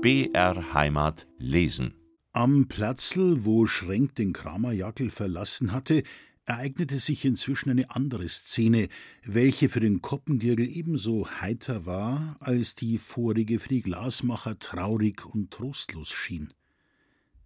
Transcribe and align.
BR 0.00 0.74
Heimat 0.74 1.26
lesen. 1.38 1.92
Am 2.32 2.68
Platzl, 2.68 3.44
wo 3.44 3.66
Schrenk 3.66 4.14
den 4.14 4.32
Kramerjackel 4.32 5.10
verlassen 5.10 5.72
hatte, 5.72 6.04
ereignete 6.44 7.00
sich 7.00 7.24
inzwischen 7.24 7.70
eine 7.70 7.90
andere 7.90 8.28
Szene, 8.28 8.88
welche 9.24 9.68
für 9.68 9.80
den 9.80 10.00
Koppengirgel 10.00 10.68
ebenso 10.68 11.28
heiter 11.28 11.84
war, 11.84 12.36
als 12.38 12.76
die 12.76 12.98
vorige 12.98 13.58
für 13.58 13.70
die 13.70 13.82
Glasmacher 13.82 14.60
traurig 14.60 15.26
und 15.26 15.50
trostlos 15.50 16.10
schien. 16.10 16.54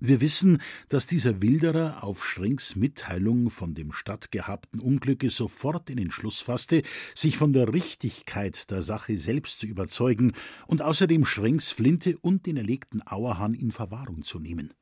Wir 0.05 0.21
wissen, 0.21 0.61
dass 0.89 1.07
dieser 1.07 1.43
Wilderer 1.43 2.03
auf 2.03 2.27
Schrenks 2.27 2.75
Mitteilung 2.75 3.51
von 3.51 3.73
dem 3.73 3.93
stattgehabten 3.93 4.81
Unglücke 4.81 5.31
sofort 5.31 5.89
in 5.91 5.97
den 5.97 6.11
Schluss 6.11 6.41
fasste, 6.41 6.83
sich 7.15 7.39
von 7.39 7.53
der 7.53 7.73
Richtigkeit 7.73 8.69
der 8.73 8.83
Sache 8.83 9.17
selbst 9.17 9.61
zu 9.61 9.69
überzeugen 9.69 10.33
und 10.67 10.83
außerdem 10.83 11.25
Schrenks 11.25 11.71
Flinte 11.71 12.19
und 12.19 12.47
den 12.47 12.57
erlegten 12.57 13.01
Auerhahn 13.07 13.55
in 13.55 13.71
Verwahrung 13.71 14.25
zu 14.25 14.41
nehmen. 14.41 14.75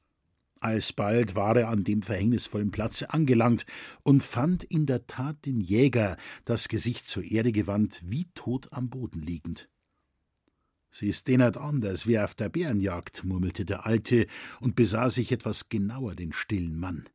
Alsbald 0.59 1.34
war 1.34 1.54
er 1.54 1.68
an 1.68 1.84
dem 1.84 2.00
verhängnisvollen 2.00 2.70
Platze 2.70 3.12
angelangt 3.12 3.66
und 4.02 4.23
fand 4.23 4.64
in 4.64 4.87
der 4.87 5.06
Tat 5.06 5.45
den 5.45 5.60
Jäger, 5.60 6.16
das 6.46 6.66
Gesicht 6.68 7.06
zur 7.06 7.24
Erde 7.24 7.52
gewandt, 7.52 8.00
wie 8.06 8.24
tot 8.32 8.73
am 8.73 8.88
Boden 8.88 9.20
liegend. 9.20 9.68
Sie 10.90 11.08
ist 11.08 11.28
eh 11.28 11.36
nicht 11.36 11.56
anders 11.56 12.06
wie 12.06 12.18
auf 12.18 12.34
der 12.34 12.48
Bärenjagd, 12.48 13.24
murmelte 13.24 13.64
der 13.64 13.86
Alte 13.86 14.26
und 14.60 14.74
besah 14.74 15.08
sich 15.10 15.30
etwas 15.32 15.68
genauer 15.68 16.14
den 16.14 16.32
stillen 16.32 16.78
Mann. 16.78 17.08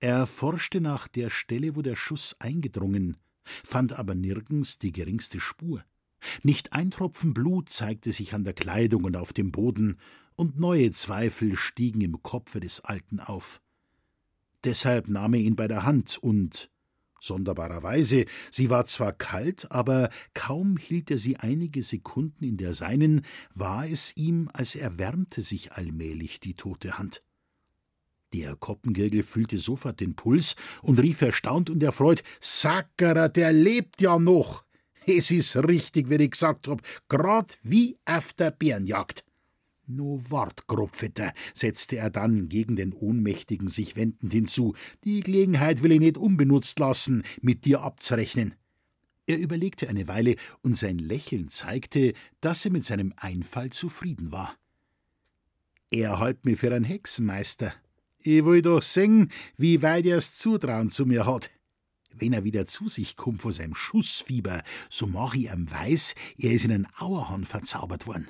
Er 0.00 0.26
forschte 0.26 0.80
nach 0.80 1.08
der 1.08 1.30
Stelle, 1.30 1.74
wo 1.74 1.82
der 1.82 1.96
Schuss 1.96 2.36
eingedrungen, 2.38 3.16
fand 3.44 3.92
aber 3.92 4.14
nirgends 4.14 4.78
die 4.78 4.92
geringste 4.92 5.40
Spur. 5.40 5.84
Nicht 6.42 6.72
ein 6.72 6.90
Tropfen 6.90 7.34
Blut 7.34 7.68
zeigte 7.68 8.12
sich 8.12 8.34
an 8.34 8.44
der 8.44 8.52
Kleidung 8.52 9.04
und 9.04 9.16
auf 9.16 9.32
dem 9.32 9.50
Boden, 9.50 9.98
und 10.36 10.56
neue 10.56 10.92
Zweifel 10.92 11.56
stiegen 11.56 12.00
im 12.00 12.22
Kopfe 12.22 12.60
des 12.60 12.80
Alten 12.80 13.18
auf. 13.18 13.60
Deshalb 14.62 15.08
nahm 15.08 15.34
er 15.34 15.40
ihn 15.40 15.56
bei 15.56 15.66
der 15.66 15.84
Hand 15.84 16.16
und 16.16 16.70
Sonderbarerweise, 17.20 18.26
sie 18.50 18.70
war 18.70 18.86
zwar 18.86 19.12
kalt, 19.12 19.70
aber 19.72 20.10
kaum 20.34 20.76
hielt 20.76 21.10
er 21.10 21.18
sie 21.18 21.36
einige 21.36 21.82
Sekunden 21.82 22.44
in 22.44 22.56
der 22.56 22.74
seinen, 22.74 23.22
war 23.54 23.88
es 23.88 24.16
ihm, 24.16 24.48
als 24.52 24.76
erwärmte 24.76 25.42
sich 25.42 25.72
allmählich 25.72 26.40
die 26.40 26.54
tote 26.54 26.98
Hand. 26.98 27.22
Der 28.32 28.56
Koppengirgel 28.56 29.22
fühlte 29.22 29.58
sofort 29.58 30.00
den 30.00 30.14
Puls 30.14 30.54
und 30.82 31.00
rief 31.00 31.22
erstaunt 31.22 31.70
und 31.70 31.82
erfreut: 31.82 32.22
Sackerer, 32.40 33.28
der 33.28 33.52
lebt 33.52 34.00
ja 34.00 34.18
noch! 34.18 34.64
Es 35.06 35.30
ist 35.30 35.56
richtig, 35.56 36.10
wie 36.10 36.22
ich 36.22 36.32
gesagt 36.32 36.68
hab, 36.68 36.82
grad 37.08 37.58
wie 37.62 37.96
auf 38.04 38.34
der 38.34 38.50
Bärenjagd. 38.50 39.24
No 39.90 40.20
wart, 40.28 40.66
Grobvetter, 40.66 41.32
setzte 41.54 41.96
er 41.96 42.10
dann 42.10 42.50
gegen 42.50 42.76
den 42.76 42.92
Ohnmächtigen 42.92 43.68
sich 43.68 43.96
wendend 43.96 44.32
hinzu, 44.32 44.74
die 45.04 45.20
Gelegenheit 45.20 45.82
will 45.82 45.92
ich 45.92 46.00
nicht 46.00 46.18
unbenutzt 46.18 46.78
lassen, 46.78 47.22
mit 47.40 47.64
dir 47.64 47.80
abzurechnen. 47.80 48.54
Er 49.26 49.38
überlegte 49.38 49.88
eine 49.88 50.06
Weile, 50.06 50.36
und 50.62 50.76
sein 50.76 50.98
Lächeln 50.98 51.48
zeigte, 51.48 52.12
dass 52.42 52.66
er 52.66 52.70
mit 52.70 52.84
seinem 52.84 53.14
Einfall 53.16 53.70
zufrieden 53.70 54.30
war. 54.30 54.56
Er 55.90 56.20
hält 56.20 56.44
mich 56.44 56.58
für 56.58 56.74
einen 56.74 56.84
Hexenmeister. 56.84 57.72
Ich 58.18 58.44
will 58.44 58.60
doch 58.60 58.82
sehen, 58.82 59.32
wie 59.56 59.80
weit 59.80 60.04
er's 60.04 60.36
Zutrauen 60.36 60.90
zu 60.90 61.06
mir 61.06 61.24
hat. 61.24 61.50
Wenn 62.12 62.34
er 62.34 62.44
wieder 62.44 62.66
zu 62.66 62.88
sich 62.88 63.16
kommt 63.16 63.40
vor 63.40 63.54
seinem 63.54 63.74
Schussfieber, 63.74 64.62
so 64.90 65.06
mach 65.06 65.34
ich 65.34 65.50
ihm 65.50 65.70
weiß, 65.70 66.14
er 66.36 66.52
ist 66.52 66.66
in 66.66 66.72
einen 66.72 66.88
Auerhahn 66.98 67.46
verzaubert 67.46 68.06
worden. 68.06 68.28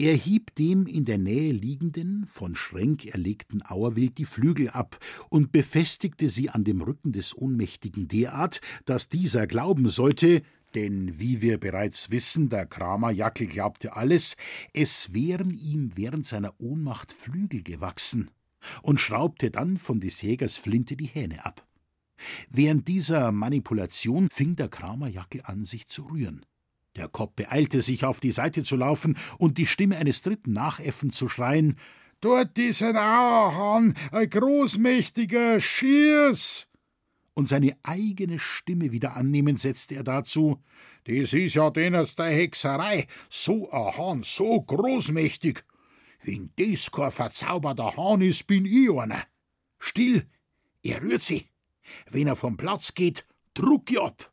Er 0.00 0.14
hieb 0.14 0.54
dem 0.54 0.86
in 0.86 1.04
der 1.04 1.18
Nähe 1.18 1.50
liegenden, 1.50 2.24
von 2.28 2.54
Schrenk 2.54 3.06
erlegten 3.06 3.68
Auerwild 3.68 4.16
die 4.18 4.26
Flügel 4.26 4.68
ab 4.70 4.96
und 5.28 5.50
befestigte 5.50 6.28
sie 6.28 6.50
an 6.50 6.62
dem 6.62 6.82
Rücken 6.82 7.10
des 7.10 7.36
Ohnmächtigen 7.36 8.06
derart, 8.06 8.60
dass 8.84 9.08
dieser 9.08 9.48
glauben 9.48 9.88
sollte, 9.88 10.42
denn 10.76 11.18
wie 11.18 11.42
wir 11.42 11.58
bereits 11.58 12.12
wissen, 12.12 12.48
der 12.48 12.66
Kramer 12.66 13.10
Jackel 13.10 13.48
glaubte 13.48 13.96
alles, 13.96 14.36
es 14.72 15.12
wären 15.14 15.50
ihm 15.50 15.96
während 15.96 16.24
seiner 16.24 16.54
Ohnmacht 16.60 17.12
Flügel 17.12 17.64
gewachsen, 17.64 18.30
und 18.82 19.00
schraubte 19.00 19.50
dann 19.50 19.76
von 19.76 19.98
des 19.98 20.22
Jägers 20.22 20.56
Flinte 20.56 20.96
die 20.96 21.06
Hähne 21.06 21.44
ab. 21.44 21.66
Während 22.50 22.86
dieser 22.86 23.32
Manipulation 23.32 24.28
fing 24.30 24.54
der 24.54 24.68
Kramer 24.68 25.08
Jackel 25.08 25.42
an, 25.42 25.64
sich 25.64 25.88
zu 25.88 26.02
rühren. 26.04 26.46
Der 26.98 27.08
Kopf 27.08 27.34
beeilte 27.36 27.80
sich, 27.80 28.04
auf 28.04 28.18
die 28.18 28.32
Seite 28.32 28.64
zu 28.64 28.74
laufen 28.74 29.16
und 29.38 29.56
die 29.56 29.68
Stimme 29.68 29.96
eines 29.98 30.22
Dritten 30.22 30.52
nachäffend 30.52 31.14
zu 31.14 31.28
schreien: 31.28 31.76
Dort 32.20 32.58
ein 32.58 32.96
Auerhahn, 32.96 33.94
ein 34.10 34.28
großmächtiger 34.28 35.60
Schiers! 35.60 36.66
Und 37.34 37.48
seine 37.48 37.76
eigene 37.84 38.40
Stimme 38.40 38.90
wieder 38.90 39.14
annehmend 39.14 39.60
setzte 39.60 39.94
er 39.94 40.02
dazu: 40.02 40.60
Das 41.04 41.32
ist 41.32 41.54
ja 41.54 41.70
deners 41.70 42.16
der 42.16 42.26
Hexerei, 42.26 43.06
so 43.30 43.70
ein 43.70 43.96
Hahn, 43.96 44.22
so 44.24 44.60
großmächtig. 44.60 45.62
Wenn 46.24 46.50
das 46.56 46.90
kein 46.90 47.12
verzauberter 47.12 47.96
Hahn 47.96 48.22
ist, 48.22 48.48
bin 48.48 48.66
ich 48.66 48.90
einer. 48.90 49.22
Still, 49.78 50.26
er 50.82 51.00
rührt 51.00 51.22
sie. 51.22 51.46
Wenn 52.10 52.26
er 52.26 52.34
vom 52.34 52.56
Platz 52.56 52.92
geht, 52.92 53.24
druck 53.54 53.88
ich 53.88 54.00
ab. 54.00 54.32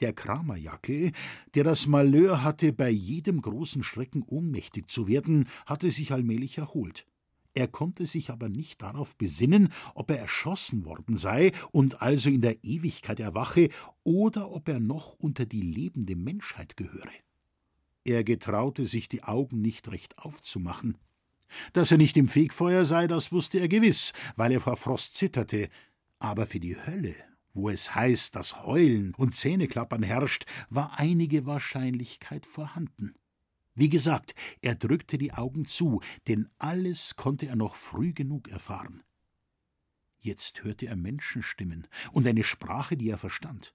Der 0.00 0.12
Kramerjackel, 0.14 1.12
der 1.54 1.64
das 1.64 1.86
Malheur 1.86 2.42
hatte, 2.42 2.72
bei 2.72 2.88
jedem 2.88 3.42
großen 3.42 3.82
Schrecken 3.82 4.22
ohnmächtig 4.22 4.88
zu 4.88 5.08
werden, 5.08 5.48
hatte 5.66 5.90
sich 5.90 6.12
allmählich 6.12 6.58
erholt. 6.58 7.06
Er 7.52 7.66
konnte 7.66 8.06
sich 8.06 8.30
aber 8.30 8.48
nicht 8.48 8.80
darauf 8.80 9.16
besinnen, 9.16 9.72
ob 9.94 10.10
er 10.10 10.18
erschossen 10.18 10.84
worden 10.84 11.16
sei 11.16 11.52
und 11.72 12.00
also 12.00 12.30
in 12.30 12.40
der 12.40 12.64
Ewigkeit 12.64 13.18
erwache, 13.18 13.68
oder 14.04 14.50
ob 14.50 14.68
er 14.68 14.80
noch 14.80 15.14
unter 15.14 15.46
die 15.46 15.60
lebende 15.60 16.14
Menschheit 16.14 16.76
gehöre. 16.76 17.10
Er 18.04 18.24
getraute 18.24 18.86
sich 18.86 19.08
die 19.08 19.24
Augen 19.24 19.60
nicht 19.60 19.90
recht 19.90 20.16
aufzumachen. 20.18 20.96
Dass 21.72 21.90
er 21.90 21.98
nicht 21.98 22.16
im 22.16 22.28
Fegfeuer 22.28 22.84
sei, 22.84 23.08
das 23.08 23.32
wusste 23.32 23.58
er 23.58 23.68
gewiss, 23.68 24.12
weil 24.36 24.52
er 24.52 24.60
vor 24.60 24.76
Frost 24.76 25.16
zitterte, 25.16 25.68
aber 26.20 26.46
für 26.46 26.60
die 26.60 26.76
Hölle 26.76 27.29
wo 27.52 27.68
es 27.68 27.94
heißt, 27.94 28.36
dass 28.36 28.64
Heulen 28.64 29.14
und 29.14 29.34
Zähneklappern 29.34 30.02
herrscht, 30.02 30.46
war 30.68 30.98
einige 30.98 31.46
Wahrscheinlichkeit 31.46 32.46
vorhanden. 32.46 33.14
Wie 33.74 33.88
gesagt, 33.88 34.34
er 34.60 34.74
drückte 34.74 35.16
die 35.16 35.32
Augen 35.32 35.64
zu, 35.64 36.00
denn 36.28 36.48
alles 36.58 37.16
konnte 37.16 37.46
er 37.46 37.56
noch 37.56 37.74
früh 37.74 38.12
genug 38.12 38.48
erfahren. 38.48 39.02
Jetzt 40.18 40.64
hörte 40.64 40.86
er 40.86 40.96
Menschenstimmen 40.96 41.86
und 42.12 42.26
eine 42.26 42.44
Sprache, 42.44 42.96
die 42.96 43.08
er 43.08 43.18
verstand. 43.18 43.74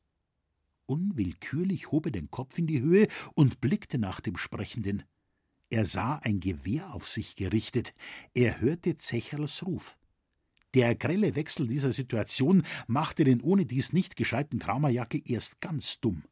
Unwillkürlich 0.85 1.91
hob 1.91 2.05
er 2.05 2.11
den 2.11 2.29
Kopf 2.29 2.57
in 2.59 2.67
die 2.67 2.81
Höhe 2.81 3.07
und 3.33 3.61
blickte 3.61 3.97
nach 3.97 4.19
dem 4.19 4.37
Sprechenden. 4.37 5.03
Er 5.71 5.85
sah 5.85 6.17
ein 6.17 6.39
Gewehr 6.39 6.93
auf 6.93 7.07
sich 7.07 7.35
gerichtet, 7.35 7.93
er 8.35 8.61
hörte 8.61 8.97
Zecherls 8.97 9.65
Ruf. 9.65 9.97
Der 10.75 10.93
grelle 10.93 11.35
Wechsel 11.35 11.67
dieser 11.67 11.91
Situation 11.91 12.63
machte 12.87 13.23
den 13.23 13.41
ohne 13.41 13.65
dies 13.65 13.93
nicht 13.93 14.17
gescheiten 14.17 14.59
Kramerjackel 14.59 15.21
erst 15.25 15.61
ganz 15.61 16.01
dumm. 16.01 16.23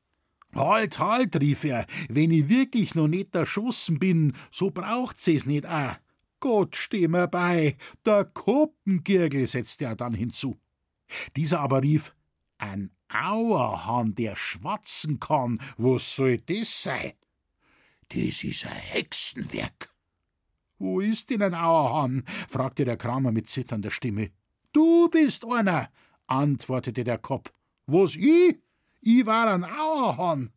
Halt, 0.54 1.00
halt, 1.00 1.40
rief 1.40 1.64
er, 1.64 1.88
wenn 2.09 2.30
ich 2.30 2.50
wirklich 2.50 2.94
noch 2.94 3.08
nicht 3.08 3.34
erschossen 3.34 3.98
bin, 3.98 4.34
so 4.52 4.70
braucht's 4.70 5.28
es 5.28 5.46
nicht 5.46 5.66
a. 5.66 5.98
Gott 6.42 6.76
steh 6.76 7.08
mir 7.08 7.28
bei, 7.28 7.78
der 8.06 8.26
Koppengirgel, 8.26 9.48
setzte 9.48 9.86
er 9.86 9.96
dann 9.96 10.14
hinzu. 10.14 10.60
Dieser 11.38 11.62
aber 11.62 11.81
rief, 11.81 12.14
ein 12.58 12.92
Auerhahn, 13.08 14.14
der 14.14 14.36
schwatzen 14.36 15.19
kann, 15.19 15.60
was 15.78 16.16
soll 16.16 16.38
das 16.40 16.84
sein? 16.84 17.13
Das 18.10 18.44
ist 18.44 18.66
ein 18.66 18.74
Hexenwerk. 18.74 19.93
Wo 20.83 21.00
ist 21.00 21.30
denn 21.30 21.41
ein 21.41 21.56
Auerhahn? 21.56 22.25
fragte 22.50 22.83
der 22.83 22.97
Kramer 22.97 23.31
mit 23.31 23.47
zitternder 23.47 23.89
Stimme. 23.89 24.31
Du 24.74 25.07
bist 25.07 25.45
einer, 25.45 25.89
antwortete 26.27 27.06
der 27.06 27.18
Kopf. 27.18 27.53
Was 27.85 28.18
ich? 28.18 28.59
Ich 29.00 29.25
war 29.25 29.53
ein 29.53 29.63
Auerhahn. 29.63 30.51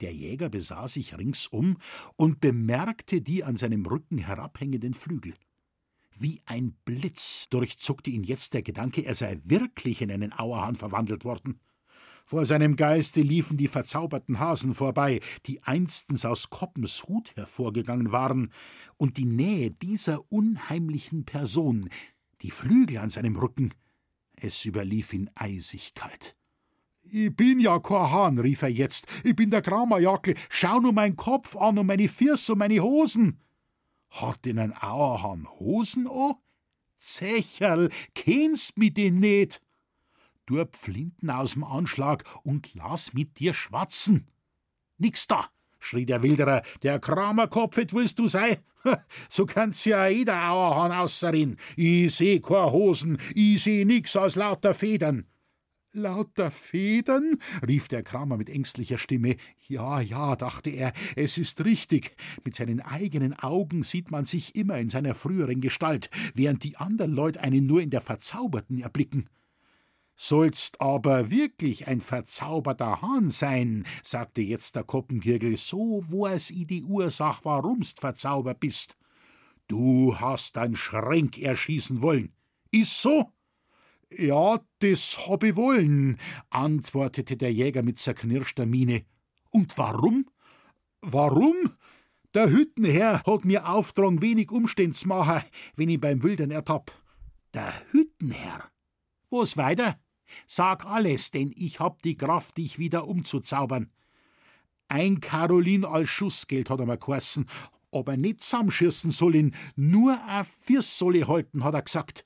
Der 0.00 0.14
Jäger 0.14 0.48
besah 0.48 0.88
sich 0.88 1.18
ringsum 1.18 1.76
und 2.16 2.40
bemerkte 2.40 3.20
die 3.20 3.44
an 3.44 3.58
seinem 3.58 3.84
Rücken 3.84 4.16
herabhängenden 4.16 4.94
Flügel. 4.94 5.34
Wie 6.16 6.40
ein 6.46 6.78
Blitz 6.86 7.46
durchzuckte 7.50 8.08
ihn 8.08 8.24
jetzt 8.24 8.54
der 8.54 8.62
Gedanke, 8.62 9.04
er 9.04 9.14
sei 9.14 9.42
wirklich 9.44 10.00
in 10.00 10.10
einen 10.10 10.32
Auerhahn 10.32 10.74
verwandelt 10.74 11.26
worden. 11.26 11.60
Vor 12.24 12.46
seinem 12.46 12.76
Geiste 12.76 13.20
liefen 13.20 13.58
die 13.58 13.68
verzauberten 13.68 14.38
Hasen 14.38 14.74
vorbei, 14.74 15.20
die 15.44 15.62
einstens 15.62 16.24
aus 16.24 16.48
Koppens 16.48 17.04
Hut 17.04 17.36
hervorgegangen 17.36 18.12
waren, 18.12 18.50
und 18.96 19.18
die 19.18 19.26
Nähe 19.26 19.70
dieser 19.70 20.32
unheimlichen 20.32 21.26
Person, 21.26 21.90
die 22.40 22.50
Flügel 22.50 22.98
an 22.98 23.10
seinem 23.10 23.36
Rücken, 23.36 23.74
es 24.36 24.64
überlief 24.64 25.12
ihn 25.12 25.30
eisig 25.34 25.94
kalt. 25.94 26.34
Ich 27.02 27.34
bin 27.36 27.60
ja 27.60 27.78
kein 27.80 28.38
rief 28.38 28.62
er 28.62 28.70
jetzt. 28.70 29.06
Ich 29.22 29.36
bin 29.36 29.50
der 29.50 29.60
Kramerjackel. 29.60 30.34
Schau 30.48 30.80
nur 30.80 30.92
meinen 30.92 31.16
Kopf 31.16 31.54
an 31.54 31.78
und 31.78 31.86
meine 31.86 32.08
Füße 32.08 32.52
und 32.52 32.58
meine 32.58 32.80
Hosen. 32.80 33.40
Hat 34.08 34.44
denn 34.46 34.58
ein 34.58 34.72
Auerhahn 34.72 35.46
Hosen 35.60 36.08
an? 36.08 36.34
Zecherl, 36.96 37.90
kennst 38.14 38.78
mi 38.78 38.90
den 38.90 39.20
nicht? 39.20 39.60
Du 40.46 40.62
Flinten 40.72 41.30
aus'm 41.30 41.64
Anschlag 41.64 42.24
und 42.42 42.74
lass 42.74 43.14
mit 43.14 43.38
dir 43.38 43.54
schwatzen. 43.54 44.26
Nix 44.98 45.26
da, 45.26 45.46
schrie 45.78 46.04
der 46.04 46.22
Wilderer, 46.22 46.62
der 46.82 46.98
Kramerkopf, 46.98 47.78
et 47.78 47.94
willst 47.94 48.18
du 48.18 48.28
sei? 48.28 48.60
So 49.30 49.46
kann's 49.46 49.86
ja 49.86 50.06
jeder 50.08 50.50
Auerhahn 50.50 50.92
ausserin. 50.92 51.56
Ich 51.74 52.14
seh 52.14 52.40
kein 52.40 52.70
Hosen, 52.70 53.16
ich 53.34 53.62
seh 53.62 53.86
nix 53.86 54.14
aus 54.14 54.36
lauter 54.36 54.74
Federn. 54.74 55.24
Lauter 55.94 56.50
Federn? 56.50 57.38
rief 57.66 57.88
der 57.88 58.02
Kramer 58.02 58.36
mit 58.36 58.50
ängstlicher 58.50 58.98
Stimme. 58.98 59.36
Ja, 59.68 60.00
ja, 60.00 60.36
dachte 60.36 60.68
er, 60.68 60.92
es 61.16 61.38
ist 61.38 61.64
richtig. 61.64 62.16
Mit 62.44 62.56
seinen 62.56 62.82
eigenen 62.82 63.32
Augen 63.32 63.84
sieht 63.84 64.10
man 64.10 64.24
sich 64.24 64.56
immer 64.56 64.76
in 64.78 64.90
seiner 64.90 65.14
früheren 65.14 65.60
Gestalt, 65.60 66.10
während 66.34 66.64
die 66.64 66.76
anderen 66.76 67.12
Leute 67.12 67.40
einen 67.40 67.66
nur 67.66 67.80
in 67.80 67.90
der 67.90 68.00
Verzauberten 68.02 68.82
erblicken. 68.82 69.30
Sollst 70.16 70.80
aber 70.80 71.30
wirklich 71.30 71.88
ein 71.88 72.00
verzauberter 72.00 73.02
Hahn 73.02 73.30
sein, 73.30 73.84
sagte 74.02 74.42
jetzt 74.42 74.76
der 74.76 74.84
Koppengirgel, 74.84 75.56
so 75.56 76.04
weiß 76.08 76.50
i 76.52 76.64
die 76.64 76.84
Ursach, 76.84 77.44
warumst 77.44 78.00
verzaubert 78.00 78.60
bist. 78.60 78.96
Du 79.66 80.18
hast 80.18 80.56
ein 80.56 80.76
Schränk 80.76 81.38
erschießen 81.38 82.00
wollen. 82.00 82.32
Ist 82.70 83.00
so? 83.00 83.30
Ja, 84.12 84.60
das 84.78 85.26
hab 85.26 85.42
ich 85.42 85.56
wollen, 85.56 86.18
antwortete 86.50 87.36
der 87.36 87.52
Jäger 87.52 87.82
mit 87.82 87.98
zerknirschter 87.98 88.66
Miene. 88.66 89.04
Und 89.50 89.76
warum? 89.78 90.26
Warum? 91.00 91.54
Der 92.34 92.50
Hüttenherr 92.50 93.22
hat 93.24 93.44
mir 93.44 93.68
auftragen, 93.68 94.22
wenig 94.22 94.50
Umständ's 94.50 95.04
machen, 95.04 95.42
wenn 95.76 95.88
ich 95.88 96.00
beim 96.00 96.22
Wildern 96.22 96.50
ertapp. 96.50 96.92
Der 97.52 97.72
Hüttenherr? 97.90 98.70
Was 99.30 99.56
weiter? 99.56 99.98
Sag 100.46 100.86
alles, 100.86 101.30
denn 101.30 101.52
ich 101.56 101.80
hab 101.80 102.02
die 102.02 102.16
Kraft, 102.16 102.56
dich 102.56 102.78
wieder 102.78 103.06
umzuzaubern. 103.06 103.90
Ein 104.88 105.20
Karolin 105.20 105.84
als 105.84 106.08
Schussgeld 106.10 106.70
hat 106.70 106.80
er 106.80 106.86
mir 106.86 106.98
geheißen, 106.98 107.46
aber 107.90 108.16
nicht 108.16 108.42
zusammenschießen 108.42 109.10
sollen, 109.10 109.54
nur 109.76 110.20
a 110.20 110.44
Firs 110.44 110.98
soll 110.98 111.26
halten, 111.26 111.64
hat 111.64 111.74
er 111.74 111.82
gesagt. 111.82 112.24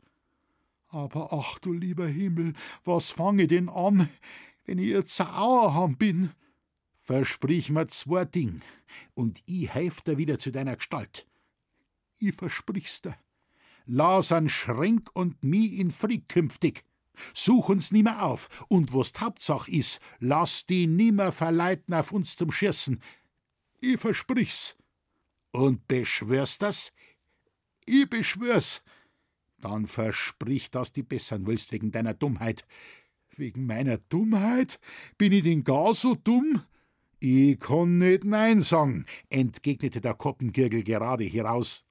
Aber 0.89 1.33
ach 1.33 1.59
du 1.59 1.73
lieber 1.73 2.07
Himmel, 2.07 2.55
was 2.85 3.11
fange 3.11 3.43
ich 3.43 3.49
denn 3.49 3.69
an, 3.69 4.09
wenn 4.65 4.79
ich 4.79 4.89
jetzt 4.89 5.21
Auerham 5.21 5.97
bin? 5.97 6.31
Versprich 6.99 7.71
mir 7.71 7.89
zwei 7.89 8.25
Ding, 8.25 8.63
und 9.15 9.41
ich 9.47 9.69
helf 9.69 10.01
dir 10.03 10.19
wieder 10.19 10.39
zu 10.39 10.51
deiner 10.51 10.77
Gestalt. 10.77 11.27
Ich 12.19 12.35
versprich's 12.35 13.03
dir. 13.03 13.17
Lass 13.87 14.33
an 14.33 14.49
Schränk 14.49 15.11
und 15.15 15.43
mi 15.43 15.67
in 15.67 15.91
Fried 15.91 16.29
künftig. 16.29 16.85
Such 17.35 17.69
uns 17.69 17.93
nimmer 17.93 18.23
auf, 18.23 18.49
und 18.69 18.95
was 18.95 19.13
Hauptsach 19.19 19.69
is, 19.69 20.01
lass 20.21 20.67
die 20.67 20.87
nimmer 20.87 21.33
verleiten 21.33 21.95
auf 21.95 22.13
uns 22.13 22.37
zum 22.37 22.53
Schießen. 22.53 23.01
Ich 23.81 23.99
versprich's. 23.99 24.77
Und 25.53 25.87
beschwörst 25.89 26.63
das? 26.63 26.93
Ich 27.87 28.09
beschwör's. 28.09 28.83
Dann 29.61 29.87
versprich, 29.87 30.71
dass 30.71 30.93
du 30.93 31.03
bessern 31.03 31.47
willst 31.47 31.73
wegen 31.73 31.91
deiner 31.91 32.15
Dummheit. 32.15 32.67
Wegen 33.37 33.67
meiner 33.67 33.99
Dummheit? 33.99 34.79
Bin 35.17 35.33
ich 35.33 35.43
denn 35.43 35.65
gar 35.65 35.95
so 35.95 36.15
dumm? 36.15 36.63
Ich 37.21 37.59
kann 37.59 37.99
nicht 37.99 38.25
Nein 38.25 38.63
sagen, 38.63 39.05
entgegnete 39.29 40.01
der 40.01 40.15
Koppengirgel 40.15 40.85
gerade 40.85 41.25
hieraus. 41.25 41.85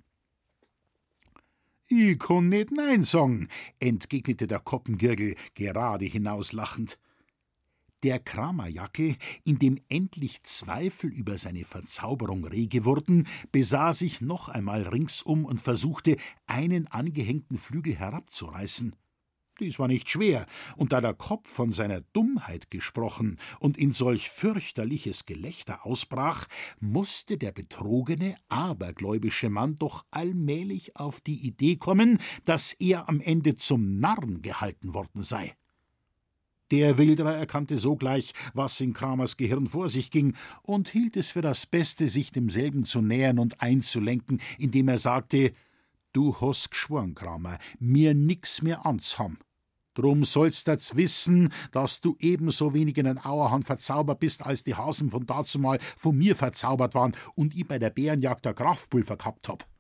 Ich 1.89 2.19
kann 2.19 2.49
nicht 2.49 2.71
Nein 2.71 3.03
sagen, 3.03 3.47
entgegnete 3.79 4.45
der 4.45 4.59
Koppengirgel 4.59 5.35
gerade 5.53 6.03
hinauslachend. 6.03 6.99
Der 8.03 8.19
Kramerjackel, 8.19 9.15
in 9.45 9.57
dem 9.57 9.79
endlich 9.87 10.43
Zweifel 10.43 11.09
über 11.09 11.37
seine 11.37 11.63
Verzauberung 11.63 12.43
rege 12.43 12.83
wurden, 12.83 13.25
besah 13.53 13.93
sich 13.93 14.19
noch 14.19 14.49
einmal 14.49 14.85
ringsum 14.85 15.45
und 15.45 15.61
versuchte, 15.61 16.17
einen 16.45 16.87
angehängten 16.87 17.57
Flügel 17.57 17.95
herabzureißen. 17.95 18.93
Dies 19.59 19.79
war 19.79 19.87
nicht 19.87 20.09
schwer, 20.09 20.45
und 20.75 20.93
da 20.93 21.01
der 21.01 21.13
Kopf 21.13 21.49
von 21.49 21.71
seiner 21.71 22.01
Dummheit 22.13 22.69
gesprochen 22.69 23.39
und 23.59 23.77
in 23.77 23.91
solch 23.91 24.29
fürchterliches 24.29 25.25
Gelächter 25.25 25.85
ausbrach, 25.85 26.47
musste 26.79 27.37
der 27.37 27.51
betrogene, 27.51 28.35
abergläubische 28.49 29.49
Mann 29.49 29.75
doch 29.75 30.05
allmählich 30.11 30.95
auf 30.95 31.21
die 31.21 31.45
Idee 31.45 31.77
kommen, 31.77 32.19
dass 32.45 32.73
er 32.73 33.09
am 33.09 33.19
Ende 33.19 33.55
zum 33.55 33.99
Narren 33.99 34.41
gehalten 34.41 34.93
worden 34.93 35.23
sei. 35.23 35.55
Der 36.69 36.97
Wilderer 36.97 37.35
erkannte 37.35 37.77
sogleich, 37.79 38.33
was 38.53 38.81
in 38.81 38.93
Kramers 38.93 39.37
Gehirn 39.37 39.67
vor 39.67 39.87
sich 39.87 40.11
ging, 40.11 40.35
und 40.63 40.89
hielt 40.89 41.15
es 41.15 41.31
für 41.31 41.41
das 41.41 41.65
Beste, 41.65 42.09
sich 42.09 42.31
demselben 42.31 42.83
zu 42.83 43.01
nähern 43.01 43.39
und 43.39 43.61
einzulenken, 43.61 44.41
indem 44.59 44.89
er 44.89 44.99
sagte: 44.99 45.53
Du 46.11 46.35
hast 46.41 46.71
geschworen, 46.71 47.15
Kramer, 47.15 47.57
mir 47.79 48.13
nix 48.13 48.61
mehr 48.61 48.85
anzuhaben. 48.85 49.37
Drum 49.97 50.25
sollst 50.25 50.67
jetzt 50.67 50.95
wissen, 50.95 51.51
dass 51.71 52.01
du 52.01 52.15
ebenso 52.19 52.75
wenig 52.75 52.97
in 52.97 53.05
den 53.05 53.17
Auerhahn 53.17 53.63
verzaubert 53.63 54.19
bist, 54.19 54.45
als 54.45 54.63
die 54.63 54.75
Hasen 54.75 55.09
von 55.09 55.25
dazumal 55.25 55.79
von 55.97 56.15
mir 56.15 56.35
verzaubert 56.35 56.93
waren 56.93 57.13
und 57.33 57.55
ich 57.55 57.67
bei 57.67 57.79
der 57.79 57.89
Bärenjagd 57.89 58.45
der 58.45 58.53
Kraftpulver 58.53 59.17
gehabt 59.17 59.49
hab. 59.49 59.76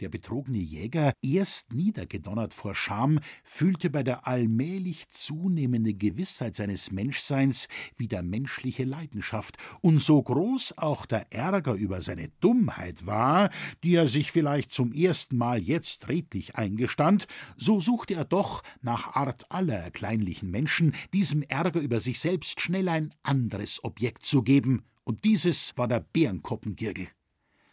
Der 0.00 0.08
betrogene 0.08 0.58
Jäger, 0.58 1.12
erst 1.20 1.74
niedergedonnert 1.74 2.54
vor 2.54 2.74
Scham, 2.74 3.20
fühlte 3.44 3.90
bei 3.90 4.02
der 4.02 4.26
allmählich 4.26 5.10
zunehmenden 5.10 5.98
Gewissheit 5.98 6.56
seines 6.56 6.90
Menschseins 6.90 7.68
wieder 7.96 8.22
menschliche 8.22 8.84
Leidenschaft, 8.84 9.58
und 9.82 10.00
so 10.00 10.22
groß 10.22 10.78
auch 10.78 11.04
der 11.04 11.30
Ärger 11.32 11.74
über 11.74 12.00
seine 12.00 12.30
Dummheit 12.40 13.04
war, 13.04 13.50
die 13.84 13.94
er 13.94 14.06
sich 14.06 14.32
vielleicht 14.32 14.72
zum 14.72 14.92
ersten 14.92 15.36
Mal 15.36 15.60
jetzt 15.60 16.08
redlich 16.08 16.56
eingestand, 16.56 17.26
so 17.58 17.78
suchte 17.78 18.14
er 18.14 18.24
doch, 18.24 18.62
nach 18.80 19.14
Art 19.16 19.50
aller 19.50 19.90
kleinlichen 19.90 20.50
Menschen, 20.50 20.94
diesem 21.12 21.42
Ärger 21.42 21.80
über 21.80 22.00
sich 22.00 22.20
selbst 22.20 22.62
schnell 22.62 22.88
ein 22.88 23.10
anderes 23.22 23.84
Objekt 23.84 24.24
zu 24.24 24.42
geben, 24.42 24.84
und 25.04 25.24
dieses 25.24 25.76
war 25.76 25.88
der 25.88 26.00
Bärenkoppengirgel. 26.00 27.08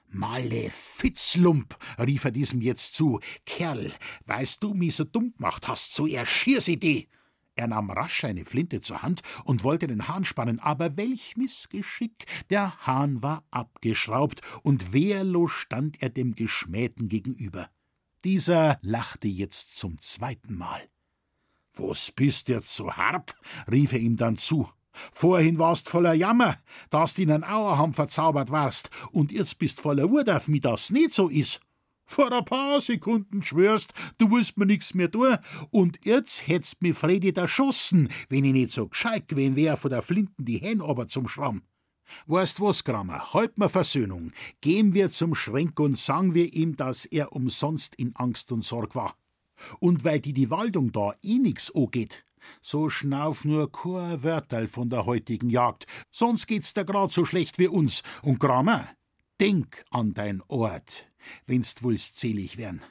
Malefitzlump, 0.09 1.77
rief 1.99 2.25
er 2.25 2.31
diesem 2.31 2.61
jetzt 2.61 2.95
zu. 2.95 3.19
Kerl, 3.45 3.93
weißt 4.25 4.63
du, 4.63 4.73
mi 4.73 4.89
so 4.89 5.03
dumm 5.03 5.33
gemacht 5.35 5.67
hast, 5.67 5.93
so 5.93 6.07
erschier 6.07 6.61
sie 6.61 6.77
die. 6.77 7.07
Er 7.57 7.67
nahm 7.67 7.89
rasch 7.89 8.23
eine 8.23 8.45
Flinte 8.45 8.81
zur 8.81 9.01
Hand 9.01 9.23
und 9.43 9.63
wollte 9.63 9.87
den 9.87 10.07
Hahn 10.07 10.25
spannen, 10.25 10.59
aber 10.59 10.95
welch 10.95 11.35
Missgeschick! 11.37 12.25
Der 12.51 12.77
Hahn 12.85 13.23
war 13.23 13.43
abgeschraubt 13.49 14.41
und 14.61 14.93
wehrlos 14.93 15.51
stand 15.51 16.01
er 16.01 16.09
dem 16.09 16.35
Geschmähten 16.35 17.09
gegenüber. 17.09 17.69
Dieser 18.23 18.77
lachte 18.81 19.27
jetzt 19.27 19.75
zum 19.77 19.99
zweiten 19.99 20.55
Mal. 20.55 20.87
Was 21.73 22.11
bist 22.11 22.47
jetzt 22.49 22.75
so 22.75 22.93
harp? 22.93 23.35
rief 23.71 23.91
er 23.93 23.99
ihm 23.99 24.17
dann 24.17 24.37
zu. 24.37 24.69
Vorhin 25.13 25.59
warst 25.59 25.89
voller 25.89 26.13
Jammer, 26.13 26.57
dass 26.89 27.15
du 27.15 27.23
in 27.23 27.31
einen 27.31 27.43
Auerham 27.43 27.93
verzaubert 27.93 28.51
warst, 28.51 28.89
und 29.11 29.31
jetzt 29.31 29.59
bist 29.59 29.81
voller 29.81 30.09
Wut 30.09 30.29
auf 30.29 30.47
mich, 30.47 30.61
dass 30.61 30.91
nicht 30.91 31.13
so 31.13 31.29
is. 31.29 31.59
Vor 32.05 32.31
ein 32.31 32.45
paar 32.45 32.79
Sekunden 32.79 33.43
schwörst, 33.43 33.93
du 34.17 34.31
willst 34.31 34.57
mir 34.57 34.65
nix 34.65 34.93
mehr 34.93 35.11
tun, 35.11 35.37
und 35.71 36.05
jetzt 36.05 36.47
hättst 36.47 36.81
mi 36.81 36.93
Fredi 36.93 37.33
erschossen, 37.35 38.09
wenn 38.29 38.45
ich 38.45 38.53
nicht 38.53 38.71
so 38.71 38.87
gescheit 38.87 39.27
gewesen 39.27 39.57
wär, 39.57 39.75
von 39.75 39.91
der 39.91 40.01
Flinten 40.01 40.45
die 40.45 40.57
Hen 40.57 40.81
aber 40.81 41.09
zum 41.09 41.27
Schramm. 41.27 41.63
Weißt 42.25 42.61
was, 42.61 42.85
Grammer, 42.85 43.33
halt 43.33 43.57
mir 43.57 43.67
Versöhnung. 43.67 44.31
Gehen 44.61 44.93
wir 44.93 45.11
zum 45.11 45.35
Schränk 45.35 45.79
und 45.79 45.97
sagen 45.97 46.33
wir 46.33 46.53
ihm, 46.53 46.77
dass 46.77 47.05
er 47.05 47.33
umsonst 47.33 47.95
in 47.95 48.15
Angst 48.15 48.51
und 48.53 48.63
Sorg 48.63 48.95
war. 48.95 49.15
Und 49.79 50.03
weil 50.03 50.19
die 50.19 50.33
die 50.33 50.49
Waldung 50.49 50.91
da 50.91 51.13
eh 51.21 51.39
nix 51.39 51.73
angeht, 51.75 52.23
so 52.61 52.89
schnauf 52.89 53.45
nur 53.45 53.71
kein 53.71 54.23
Wörterl 54.23 54.67
von 54.67 54.89
der 54.89 55.05
heutigen 55.05 55.49
Jagd, 55.49 55.85
sonst 56.11 56.47
geht's 56.47 56.73
dir 56.73 56.85
grad 56.85 57.11
so 57.11 57.25
schlecht 57.25 57.59
wie 57.59 57.67
uns. 57.67 58.03
Und 58.21 58.39
Grammer, 58.39 58.87
denk 59.39 59.83
an 59.91 60.13
dein 60.13 60.41
Ort, 60.47 61.11
wenn's 61.45 61.75
willst 61.81 62.19
selig 62.19 62.57
werden. 62.57 62.81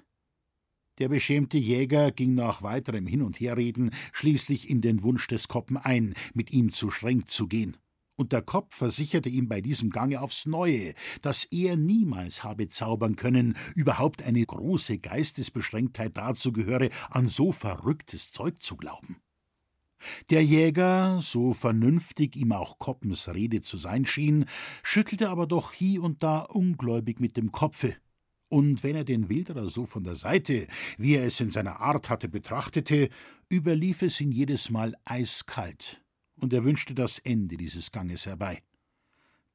Der 0.99 1.09
beschämte 1.09 1.59
Jäger 1.59 2.11
ging 2.11 2.35
nach 2.35 2.63
weiterem 2.63 3.07
Hin- 3.07 3.23
und 3.23 3.39
Herreden 3.39 3.91
schließlich 4.13 4.71
in 4.71 4.81
den 4.81 5.03
Wunsch 5.03 5.27
des 5.27 5.47
Koppen 5.49 5.77
ein, 5.77 6.15
mit 6.33 6.53
ihm 6.53 6.73
zu 6.73 6.91
Schränk 6.91 7.29
zu 7.29 7.49
gehen. 7.49 7.77
Und 8.19 8.33
der 8.33 8.41
Kopf 8.41 8.75
versicherte 8.75 9.29
ihm 9.29 9.47
bei 9.47 9.61
diesem 9.61 9.91
Gange 9.91 10.23
aufs 10.23 10.47
Neue, 10.47 10.95
dass 11.21 11.45
er 11.45 11.77
niemals 11.77 12.45
habe 12.45 12.69
zaubern 12.69 13.15
können, 13.15 13.59
überhaupt 13.75 14.23
eine 14.23 14.45
große 14.45 14.99
Geistesbeschränktheit 14.99 16.17
dazu 16.17 16.51
gehöre, 16.51 16.89
an 17.11 17.29
so 17.29 17.53
verrücktes 17.53 18.33
Zeug 18.33 18.63
zu 18.63 18.77
glauben. 18.77 19.19
Der 20.31 20.45
Jäger, 20.45 21.21
so 21.21 21.53
vernünftig 21.55 22.37
ihm 22.37 22.53
auch 22.53 22.79
Koppens 22.79 23.29
Rede 23.29 23.63
zu 23.63 23.77
sein 23.77 24.07
schien, 24.07 24.45
schüttelte 24.83 25.29
aber 25.29 25.47
doch 25.47 25.73
hie 25.73 25.99
und 25.99 26.23
da 26.23 26.41
ungläubig 26.41 27.21
mit 27.21 27.37
dem 27.37 27.53
Kopfe. 27.53 27.97
Und 28.49 28.85
wenn 28.85 28.95
er 28.95 29.05
den 29.05 29.29
Wilderer 29.29 29.69
so 29.69 29.87
von 29.87 30.05
der 30.05 30.17
Seite, 30.17 30.69
wie 30.99 31.17
er 31.17 31.27
es 31.27 31.41
in 31.41 31.51
seiner 31.51 31.81
Art 31.81 32.09
hatte, 32.09 32.29
betrachtete, 32.29 33.09
überlief 33.51 34.03
es 34.03 34.21
ihn 34.21 34.31
jedes 34.31 34.71
Mal 34.71 34.95
eiskalt, 35.05 36.05
und 36.37 36.53
er 36.53 36.65
wünschte 36.65 36.95
das 36.95 37.19
Ende 37.19 37.57
dieses 37.57 37.91
Ganges 37.91 38.27
herbei. 38.27 38.63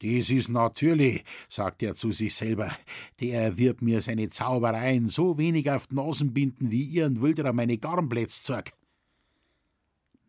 Dies 0.02 0.32
ist 0.32 0.50
natürlich, 0.50 1.24
sagte 1.48 1.86
er 1.86 1.96
zu 1.96 2.12
sich 2.12 2.34
selber, 2.34 2.76
der 3.20 3.58
wird 3.58 3.84
mir 3.84 4.02
seine 4.02 4.30
Zaubereien 4.30 5.08
so 5.08 5.38
wenig 5.38 5.70
auf 5.70 5.88
die 5.88 5.96
Nasen 5.96 6.34
binden, 6.34 6.72
wie 6.72 6.84
ihren 6.84 7.22
Wilderer 7.22 7.54
meine 7.54 7.78
Garnplätze 7.78 8.44
zeug. 8.44 8.72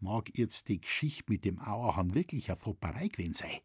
Mag 0.02 0.36
jetzt 0.36 0.68
die 0.68 0.80
Geschichte 0.80 1.26
mit 1.28 1.44
dem 1.44 1.60
Auerhahn 1.60 2.12
wirklich 2.16 2.50
eine 2.50 2.58
Fopperei 2.58 3.06
gewesen 3.06 3.34
sein? 3.34 3.60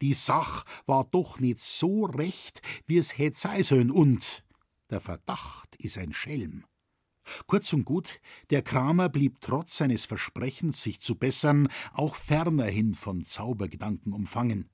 Die 0.00 0.14
Sach 0.14 0.64
war 0.84 1.04
doch 1.04 1.38
nicht 1.38 1.60
so 1.60 2.06
recht, 2.06 2.60
wie 2.86 2.98
es 2.98 3.16
hätte 3.16 3.38
sein 3.38 3.62
sollen, 3.62 3.90
und 3.92 4.44
der 4.90 5.00
Verdacht 5.00 5.76
ist 5.76 5.96
ein 5.96 6.12
Schelm. 6.12 6.64
Kurz 7.46 7.72
und 7.72 7.84
gut, 7.84 8.20
der 8.50 8.62
Kramer 8.62 9.08
blieb 9.08 9.40
trotz 9.40 9.76
seines 9.76 10.06
Versprechens, 10.06 10.82
sich 10.82 11.00
zu 11.00 11.14
bessern, 11.14 11.68
auch 11.92 12.16
fernerhin 12.16 12.96
von 12.96 13.24
Zaubergedanken 13.24 14.12
umfangen. 14.12 14.68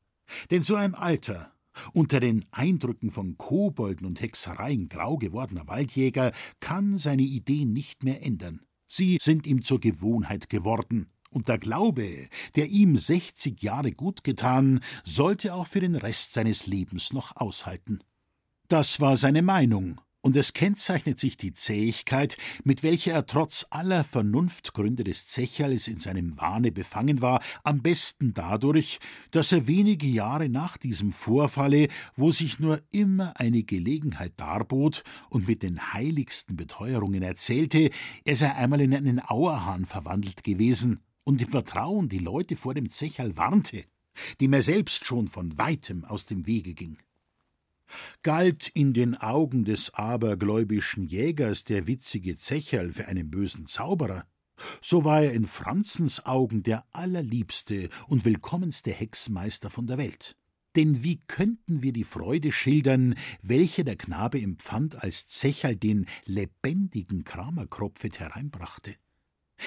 Denn 0.50 0.62
so 0.62 0.76
ein 0.76 0.95
alter, 0.95 1.52
unter 1.92 2.21
den 2.21 2.47
Eindrücken 2.52 3.11
von 3.11 3.37
Kobolden 3.37 4.07
und 4.07 4.23
Hexereien 4.23 4.88
grau 4.88 5.19
gewordener 5.19 5.66
Waldjäger 5.66 6.33
kann 6.59 6.97
seine 6.97 7.23
Ideen 7.23 7.75
nicht 7.75 8.02
mehr 8.02 8.25
ändern. 8.25 8.64
Sie 8.94 9.16
sind 9.22 9.46
ihm 9.46 9.62
zur 9.62 9.80
Gewohnheit 9.80 10.50
geworden. 10.50 11.11
Und 11.30 11.49
der 11.49 11.56
Glaube, 11.56 12.28
der 12.56 12.68
ihm 12.68 12.99
sechzig 12.99 13.62
Jahre 13.62 13.92
gut 13.92 14.22
getan, 14.22 14.80
sollte 15.02 15.54
auch 15.54 15.66
für 15.66 15.80
den 15.80 15.94
Rest 15.94 16.34
seines 16.34 16.66
Lebens 16.66 17.14
noch 17.14 17.34
aushalten. 17.37 18.04
Das 18.68 19.00
war 19.00 19.16
seine 19.16 19.40
Meinung, 19.40 19.99
und 20.23 20.37
es 20.37 20.52
kennzeichnet 20.52 21.19
sich 21.19 21.37
die 21.37 21.52
Zähigkeit, 21.52 22.37
mit 22.64 22.83
welcher 22.83 23.12
er 23.12 23.26
trotz 23.26 23.67
aller 23.71 24.05
Vernunftgründe 24.05 25.05
des 25.05 25.26
Zecherls 25.26 25.88
in 25.88 26.00
seinem 26.00 26.38
Wahne 26.38 26.73
befangen 26.73 27.21
war, 27.21 27.43
am 27.64 27.83
besten 27.83 28.33
dadurch, 28.33 29.00
dass 29.33 29.52
er 29.52 29.67
wenige 29.67 30.07
Jahre 30.07 30.49
nach 30.49 30.76
diesem 30.79 31.12
Vorfalle, 31.12 31.88
wo 32.17 32.31
sich 32.31 32.61
nur 32.61 32.81
immer 32.91 33.38
eine 33.38 33.64
Gelegenheit 33.64 34.33
darbot 34.37 35.02
und 35.29 35.49
mit 35.49 35.62
den 35.62 35.93
heiligsten 35.93 36.57
Beteuerungen 36.57 37.23
erzählte, 37.23 37.91
er 38.25 38.37
sei 38.37 38.55
einmal 38.55 38.81
in 38.81 38.95
einen 38.95 39.21
Auerhahn 39.21 39.85
verwandelt 39.85 40.45
gewesen 40.45 41.00
und 41.25 41.43
im 41.43 41.49
Vertrauen 41.49 42.09
die 42.09 42.19
Leute 42.19 42.57
vor 42.57 42.75
dem 42.75 42.88
Zecherl 42.88 43.37
warnte, 43.37 43.85
dem 44.41 44.52
er 44.52 44.62
selbst 44.62 45.05
schon 45.05 45.29
von 45.29 45.59
weitem 45.59 46.05
aus 46.05 46.26
dem 46.26 46.47
Wege 46.47 46.75
ging. 46.75 46.99
Galt 48.22 48.68
in 48.68 48.94
den 48.94 49.16
Augen 49.16 49.64
des 49.64 49.94
abergläubischen 49.94 51.06
Jägers 51.06 51.64
der 51.64 51.87
witzige 51.87 52.37
Zecherl 52.37 52.92
für 52.92 53.06
einen 53.08 53.30
bösen 53.30 53.66
Zauberer, 53.66 54.25
so 54.80 55.04
war 55.04 55.22
er 55.22 55.32
in 55.32 55.46
Franzens 55.46 56.25
Augen 56.26 56.62
der 56.62 56.84
allerliebste 56.92 57.88
und 58.06 58.25
willkommenste 58.25 58.90
Hexenmeister 58.90 59.70
von 59.70 59.87
der 59.87 59.99
Welt. 59.99 60.37
Denn 60.76 61.04
wie 61.04 61.20
könnten 61.26 61.82
wir 61.82 61.92
die 61.92 62.04
Freude 62.04 62.50
schildern, 62.50 63.14
welche 63.42 63.84
der 63.84 63.96
Knabe 63.96 64.40
empfand, 64.40 65.02
als 65.02 65.28
Zecherl 65.28 65.76
den 65.76 66.06
lebendigen 66.25 67.25
Kramerkropfet 67.25 68.18
hereinbrachte? 68.18 68.94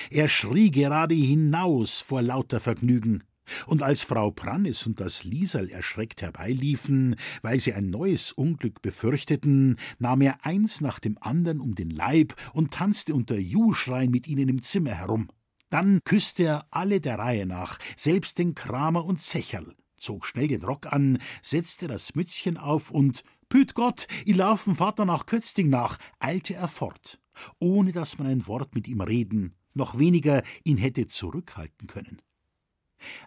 Er 0.09 0.27
schrie 0.27 0.71
gerade 0.71 1.13
hinaus 1.13 2.01
vor 2.01 2.21
lauter 2.21 2.59
Vergnügen. 2.59 3.23
Und 3.67 3.83
als 3.83 4.03
Frau 4.03 4.31
Prannis 4.31 4.85
und 4.87 4.99
das 4.99 5.23
Liesel 5.23 5.69
erschreckt 5.69 6.21
herbeiliefen, 6.21 7.15
weil 7.41 7.59
sie 7.59 7.73
ein 7.73 7.89
neues 7.89 8.31
Unglück 8.31 8.81
befürchteten, 8.81 9.77
nahm 9.99 10.21
er 10.21 10.45
eins 10.45 10.81
nach 10.81 10.99
dem 10.99 11.17
andern 11.19 11.59
um 11.59 11.75
den 11.75 11.89
Leib 11.89 12.35
und 12.53 12.71
tanzte 12.71 13.13
unter 13.13 13.37
Juhschreien 13.37 14.11
mit 14.11 14.27
ihnen 14.27 14.49
im 14.49 14.61
Zimmer 14.61 14.91
herum. 14.91 15.29
Dann 15.69 15.99
küsste 16.03 16.43
er 16.43 16.67
alle 16.71 17.01
der 17.01 17.19
Reihe 17.19 17.45
nach, 17.45 17.79
selbst 17.97 18.37
den 18.37 18.55
Kramer 18.55 19.05
und 19.05 19.21
Zecherl, 19.21 19.75
zog 19.97 20.25
schnell 20.25 20.47
den 20.47 20.63
Rock 20.63 20.91
an, 20.93 21.17
setzte 21.41 21.87
das 21.87 22.15
Mützchen 22.15 22.57
auf 22.57 22.91
und 22.91 23.23
Püt 23.49 23.73
Gott, 23.73 24.07
i 24.25 24.31
laufen 24.31 24.75
Vater 24.75 25.05
nach 25.05 25.25
Kötzting 25.25 25.69
nach, 25.69 25.97
eilte 26.19 26.55
er 26.55 26.67
fort, 26.67 27.19
ohne 27.59 27.91
dass 27.91 28.17
man 28.17 28.27
ein 28.27 28.47
Wort 28.47 28.75
mit 28.75 28.87
ihm 28.87 29.01
reden, 29.01 29.53
noch 29.73 29.99
weniger 29.99 30.43
ihn 30.63 30.77
hätte 30.77 31.07
zurückhalten 31.07 31.87
können. 31.87 32.21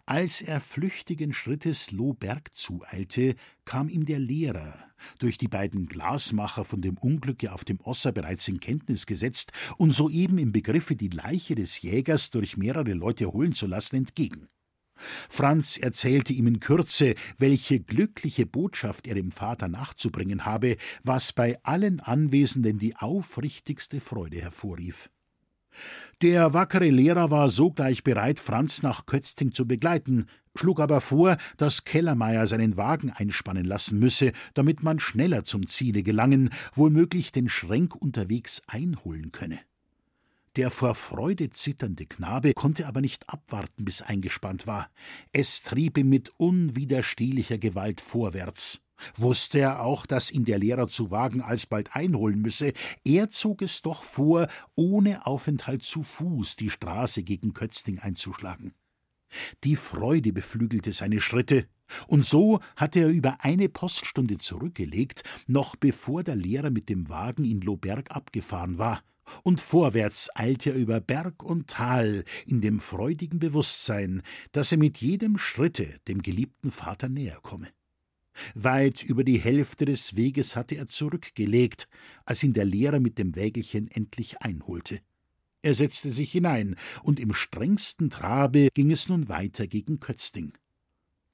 Als 0.06 0.40
er 0.40 0.60
flüchtigen 0.60 1.32
Schrittes 1.32 1.90
Lohberg 1.90 2.54
zueilte, 2.54 3.34
kam 3.64 3.88
ihm 3.88 4.04
der 4.04 4.18
Lehrer, 4.18 4.74
durch 5.18 5.38
die 5.38 5.48
beiden 5.48 5.86
Glasmacher 5.86 6.64
von 6.64 6.80
dem 6.80 6.96
Unglücke 6.98 7.52
auf 7.52 7.64
dem 7.64 7.80
Osser 7.80 8.12
bereits 8.12 8.48
in 8.48 8.60
Kenntnis 8.60 9.06
gesetzt 9.06 9.52
und 9.76 9.92
soeben 9.92 10.38
im 10.38 10.52
Begriffe, 10.52 10.96
die 10.96 11.08
Leiche 11.08 11.54
des 11.54 11.82
Jägers 11.82 12.30
durch 12.30 12.56
mehrere 12.56 12.94
Leute 12.94 13.32
holen 13.32 13.52
zu 13.52 13.66
lassen, 13.66 13.96
entgegen. 13.96 14.48
Franz 15.28 15.76
erzählte 15.76 16.32
ihm 16.32 16.48
in 16.48 16.60
Kürze, 16.60 17.14
welche 17.38 17.80
glückliche 17.80 18.46
Botschaft 18.46 19.06
er 19.06 19.14
dem 19.14 19.30
Vater 19.30 19.68
nachzubringen 19.68 20.44
habe, 20.44 20.76
was 21.04 21.32
bei 21.32 21.56
allen 21.62 22.00
Anwesenden 22.00 22.78
die 22.78 22.96
aufrichtigste 22.96 24.00
Freude 24.00 24.40
hervorrief. 24.40 25.08
Der 26.22 26.52
wackere 26.52 26.90
Lehrer 26.90 27.30
war 27.30 27.50
sogleich 27.50 28.02
bereit, 28.02 28.40
Franz 28.40 28.82
nach 28.82 29.06
Kötzting 29.06 29.52
zu 29.52 29.66
begleiten, 29.66 30.26
schlug 30.56 30.80
aber 30.80 31.00
vor, 31.00 31.36
dass 31.56 31.84
Kellermeier 31.84 32.46
seinen 32.46 32.76
Wagen 32.76 33.10
einspannen 33.10 33.64
lassen 33.64 33.98
müsse, 33.98 34.32
damit 34.54 34.82
man 34.82 34.98
schneller 34.98 35.44
zum 35.44 35.66
Ziele 35.66 36.02
gelangen, 36.02 36.50
womöglich 36.74 37.32
den 37.32 37.48
Schränk 37.48 37.94
unterwegs 37.94 38.62
einholen 38.66 39.32
könne. 39.32 39.60
Der 40.56 40.72
vor 40.72 40.96
Freude 40.96 41.50
zitternde 41.50 42.06
Knabe 42.06 42.52
konnte 42.52 42.86
aber 42.86 43.00
nicht 43.00 43.28
abwarten, 43.28 43.84
bis 43.84 44.02
eingespannt 44.02 44.66
war. 44.66 44.90
Es 45.30 45.62
trieb 45.62 45.96
ihn 45.98 46.08
mit 46.08 46.32
unwiderstehlicher 46.36 47.58
Gewalt 47.58 48.00
vorwärts. 48.00 48.80
Wusste 49.16 49.60
er 49.60 49.82
auch, 49.82 50.06
dass 50.06 50.30
ihn 50.30 50.44
der 50.44 50.58
Lehrer 50.58 50.88
zu 50.88 51.10
Wagen 51.10 51.40
alsbald 51.40 51.94
einholen 51.94 52.40
müsse, 52.40 52.72
er 53.04 53.30
zog 53.30 53.62
es 53.62 53.82
doch 53.82 54.02
vor, 54.02 54.48
ohne 54.74 55.26
Aufenthalt 55.26 55.82
zu 55.82 56.02
Fuß 56.02 56.56
die 56.56 56.70
Straße 56.70 57.22
gegen 57.22 57.52
Kötzting 57.52 57.98
einzuschlagen. 57.98 58.74
Die 59.64 59.76
Freude 59.76 60.32
beflügelte 60.32 60.92
seine 60.92 61.20
Schritte, 61.20 61.66
und 62.06 62.24
so 62.24 62.60
hatte 62.76 63.00
er 63.00 63.08
über 63.08 63.44
eine 63.44 63.68
Poststunde 63.68 64.38
zurückgelegt, 64.38 65.22
noch 65.46 65.76
bevor 65.76 66.22
der 66.22 66.36
Lehrer 66.36 66.70
mit 66.70 66.88
dem 66.88 67.08
Wagen 67.08 67.44
in 67.44 67.60
Lohberg 67.60 68.10
abgefahren 68.10 68.78
war, 68.78 69.02
und 69.42 69.60
vorwärts 69.60 70.30
eilte 70.34 70.70
er 70.70 70.76
über 70.76 71.00
Berg 71.00 71.42
und 71.42 71.68
Tal 71.68 72.24
in 72.46 72.60
dem 72.60 72.80
freudigen 72.80 73.38
Bewusstsein, 73.38 74.22
dass 74.52 74.72
er 74.72 74.78
mit 74.78 74.98
jedem 74.98 75.38
Schritte 75.38 75.98
dem 76.08 76.22
geliebten 76.22 76.70
Vater 76.70 77.08
näher 77.08 77.38
komme. 77.42 77.68
Weit 78.54 79.02
über 79.02 79.24
die 79.24 79.38
Hälfte 79.38 79.84
des 79.84 80.16
Weges 80.16 80.56
hatte 80.56 80.74
er 80.74 80.88
zurückgelegt, 80.88 81.88
als 82.24 82.42
ihn 82.42 82.52
der 82.52 82.64
Lehrer 82.64 83.00
mit 83.00 83.18
dem 83.18 83.34
Wägelchen 83.34 83.88
endlich 83.88 84.40
einholte. 84.42 85.00
Er 85.60 85.74
setzte 85.74 86.10
sich 86.10 86.30
hinein, 86.30 86.76
und 87.02 87.18
im 87.18 87.34
strengsten 87.34 88.10
Trabe 88.10 88.68
ging 88.74 88.90
es 88.90 89.08
nun 89.08 89.28
weiter 89.28 89.66
gegen 89.66 89.98
Kötzting. 89.98 90.52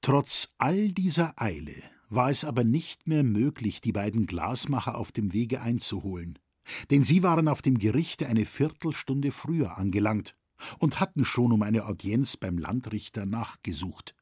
Trotz 0.01 0.53
all 0.57 0.91
dieser 0.91 1.39
Eile 1.41 1.75
war 2.09 2.29
es 2.29 2.43
aber 2.43 2.63
nicht 2.63 3.07
mehr 3.07 3.23
möglich, 3.23 3.81
die 3.81 3.91
beiden 3.91 4.25
Glasmacher 4.25 4.97
auf 4.97 5.11
dem 5.11 5.33
Wege 5.33 5.61
einzuholen, 5.61 6.39
denn 6.89 7.03
sie 7.03 7.23
waren 7.23 7.47
auf 7.47 7.61
dem 7.61 7.77
Gerichte 7.77 8.27
eine 8.27 8.45
Viertelstunde 8.45 9.31
früher 9.31 9.77
angelangt 9.77 10.35
und 10.79 10.99
hatten 10.99 11.25
schon 11.25 11.51
um 11.51 11.61
eine 11.61 11.85
Audienz 11.85 12.37
beim 12.37 12.57
Landrichter 12.57 13.25
nachgesucht. 13.25 14.15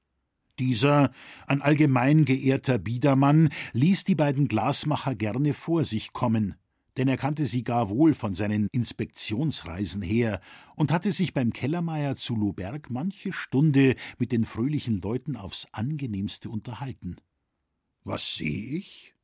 Dieser, 0.65 1.11
ein 1.45 1.61
allgemein 1.61 2.23
geehrter 2.23 2.77
Biedermann, 2.77 3.49
ließ 3.73 4.05
die 4.05 4.15
beiden 4.15 4.47
Glasmacher 4.47 5.13
gerne 5.13 5.53
vor 5.53 5.83
sich 5.83 6.13
kommen, 6.13 6.55
denn 6.95 7.09
er 7.09 7.17
kannte 7.17 7.45
sie 7.45 7.65
gar 7.65 7.89
wohl 7.89 8.13
von 8.13 8.33
seinen 8.33 8.69
Inspektionsreisen 8.71 10.01
her 10.01 10.39
und 10.77 10.93
hatte 10.93 11.11
sich 11.11 11.33
beim 11.33 11.51
Kellermeier 11.51 12.15
zu 12.15 12.37
Lohberg 12.37 12.89
manche 12.91 13.33
Stunde 13.33 13.95
mit 14.19 14.31
den 14.31 14.45
fröhlichen 14.45 15.01
Leuten 15.01 15.35
aufs 15.35 15.67
angenehmste 15.73 16.49
unterhalten. 16.49 17.17
Was 18.05 18.35
sehe 18.35 18.77
ich? 18.77 19.15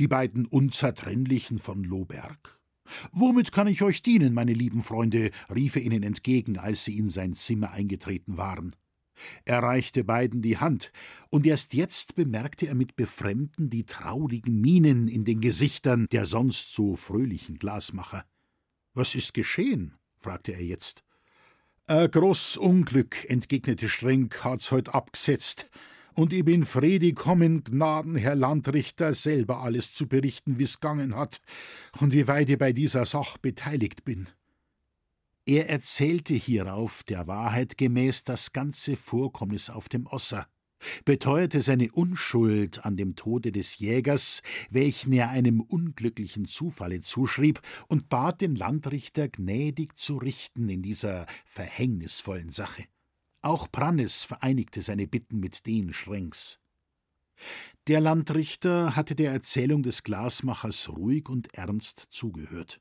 Die 0.00 0.08
beiden 0.08 0.44
Unzertrennlichen 0.44 1.60
von 1.60 1.84
Lohberg? 1.84 2.58
Womit 3.12 3.52
kann 3.52 3.68
ich 3.68 3.82
euch 3.82 4.02
dienen, 4.02 4.34
meine 4.34 4.54
lieben 4.54 4.82
Freunde? 4.82 5.30
rief 5.54 5.76
er 5.76 5.82
ihnen 5.82 6.02
entgegen, 6.02 6.58
als 6.58 6.84
sie 6.84 6.98
in 6.98 7.10
sein 7.10 7.34
Zimmer 7.34 7.70
eingetreten 7.70 8.36
waren. 8.36 8.74
Er 9.44 9.62
reichte 9.62 10.04
beiden 10.04 10.42
die 10.42 10.58
Hand, 10.58 10.92
und 11.30 11.46
erst 11.46 11.74
jetzt 11.74 12.14
bemerkte 12.14 12.66
er 12.66 12.74
mit 12.74 12.96
Befremden 12.96 13.70
die 13.70 13.84
traurigen 13.84 14.60
Mienen 14.60 15.08
in 15.08 15.24
den 15.24 15.40
Gesichtern 15.40 16.06
der 16.10 16.26
sonst 16.26 16.72
so 16.74 16.96
fröhlichen 16.96 17.56
Glasmacher. 17.56 18.24
Was 18.94 19.14
ist 19.14 19.34
geschehen? 19.34 19.94
fragte 20.18 20.52
er 20.52 20.62
jetzt. 20.62 21.04
Ein 21.86 22.10
groß 22.10 22.56
Unglück, 22.56 23.28
entgegnete 23.28 23.88
Schrenk, 23.88 24.44
hat's 24.44 24.70
heut 24.70 24.90
abgesetzt. 24.90 25.70
Und 26.14 26.32
ich 26.32 26.44
bin 26.44 26.64
Fredi 26.64 27.12
kommen, 27.12 27.64
Gnaden, 27.64 28.16
Herr 28.16 28.34
Landrichter, 28.34 29.14
selber 29.14 29.60
alles 29.60 29.92
zu 29.92 30.06
berichten, 30.06 30.58
wie's 30.58 30.80
gangen 30.80 31.16
hat 31.16 31.40
und 31.98 32.12
wie 32.12 32.28
weit 32.28 32.50
ich 32.50 32.58
bei 32.58 32.72
dieser 32.72 33.06
Sach 33.06 33.38
beteiligt 33.38 34.04
bin. 34.04 34.28
Er 35.46 35.68
erzählte 35.68 36.34
hierauf 36.34 37.02
der 37.02 37.26
Wahrheit 37.26 37.78
gemäß 37.78 38.24
das 38.24 38.52
ganze 38.52 38.96
Vorkommnis 38.96 39.70
auf 39.70 39.88
dem 39.88 40.06
Osser 40.06 40.46
beteuerte 41.04 41.60
seine 41.60 41.90
Unschuld 41.92 42.84
an 42.84 42.96
dem 42.96 43.16
Tode 43.16 43.52
des 43.52 43.78
Jägers, 43.78 44.42
welchen 44.70 45.12
er 45.12 45.30
einem 45.30 45.60
unglücklichen 45.60 46.46
Zufalle 46.46 47.00
zuschrieb, 47.00 47.60
und 47.88 48.08
bat 48.08 48.40
den 48.40 48.56
Landrichter 48.56 49.28
gnädig 49.28 49.96
zu 49.96 50.16
richten 50.16 50.68
in 50.68 50.82
dieser 50.82 51.26
verhängnisvollen 51.46 52.50
Sache. 52.50 52.84
Auch 53.42 53.70
Prannes 53.70 54.24
vereinigte 54.24 54.82
seine 54.82 55.06
Bitten 55.06 55.40
mit 55.40 55.66
denen 55.66 55.92
Schrenks. 55.92 56.60
Der 57.86 58.00
Landrichter 58.00 58.96
hatte 58.96 59.14
der 59.14 59.32
Erzählung 59.32 59.82
des 59.82 60.02
Glasmachers 60.02 60.90
ruhig 60.90 61.28
und 61.28 61.54
ernst 61.54 62.06
zugehört. 62.10 62.80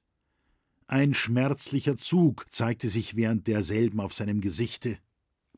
Ein 0.90 1.14
schmerzlicher 1.14 1.98
Zug 1.98 2.48
zeigte 2.50 2.90
sich 2.90 3.16
während 3.16 3.46
derselben 3.46 4.00
auf 4.00 4.12
seinem 4.12 4.42
Gesichte. 4.42 4.98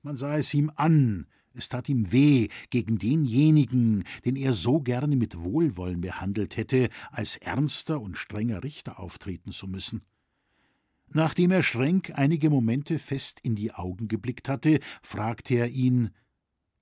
Man 0.01 0.17
sah 0.17 0.35
es 0.35 0.53
ihm 0.53 0.69
an, 0.75 1.25
es 1.53 1.69
tat 1.69 1.87
ihm 1.87 2.11
weh, 2.11 2.49
gegen 2.69 2.97
denjenigen, 2.97 4.03
den 4.25 4.35
er 4.35 4.51
so 4.51 4.81
gerne 4.81 5.15
mit 5.15 5.41
Wohlwollen 5.41 6.01
behandelt 6.01 6.57
hätte, 6.57 6.89
als 7.11 7.37
ernster 7.37 8.01
und 8.01 8.17
strenger 8.17 8.61
Richter 8.61 8.99
auftreten 8.99 9.53
zu 9.53 9.67
müssen. 9.67 10.01
Nachdem 11.13 11.51
er 11.51 11.63
Schrenk 11.63 12.11
einige 12.13 12.49
Momente 12.49 12.99
fest 12.99 13.39
in 13.41 13.55
die 13.55 13.71
Augen 13.71 14.09
geblickt 14.09 14.49
hatte, 14.49 14.81
fragte 15.01 15.55
er 15.55 15.69
ihn 15.69 16.09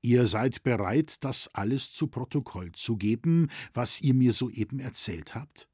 Ihr 0.02 0.26
seid 0.26 0.64
bereit, 0.64 1.24
das 1.24 1.50
alles 1.54 1.94
zu 1.94 2.08
Protokoll 2.08 2.72
zu 2.72 2.98
geben, 2.98 3.50
was 3.74 4.02
ihr 4.02 4.16
mir 4.16 4.34
soeben 4.34 4.80
erzählt 4.80 5.36
habt? 5.36 5.70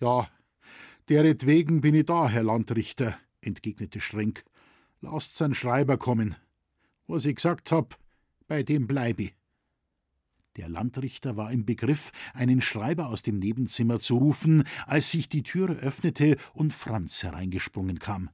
Ja, 0.00 0.28
deretwegen 1.08 1.80
bin 1.80 1.94
ich 1.94 2.06
da, 2.06 2.28
Herr 2.28 2.42
Landrichter, 2.42 3.18
entgegnete 3.40 4.00
Schrenk. 4.00 4.44
Lasst 5.00 5.36
sein 5.36 5.54
Schreiber 5.54 5.96
kommen. 5.96 6.36
Was 7.06 7.24
ich 7.24 7.36
gesagt 7.36 7.72
hab, 7.72 7.98
bei 8.46 8.62
dem 8.62 8.86
bleibe. 8.86 9.30
Der 10.56 10.68
Landrichter 10.68 11.36
war 11.36 11.52
im 11.52 11.64
Begriff, 11.64 12.10
einen 12.34 12.60
Schreiber 12.60 13.06
aus 13.06 13.22
dem 13.22 13.38
Nebenzimmer 13.38 14.00
zu 14.00 14.16
rufen, 14.16 14.64
als 14.86 15.10
sich 15.10 15.28
die 15.28 15.44
Türe 15.44 15.74
öffnete 15.74 16.36
und 16.52 16.72
Franz 16.72 17.22
hereingesprungen 17.22 18.00
kam. 18.00 18.30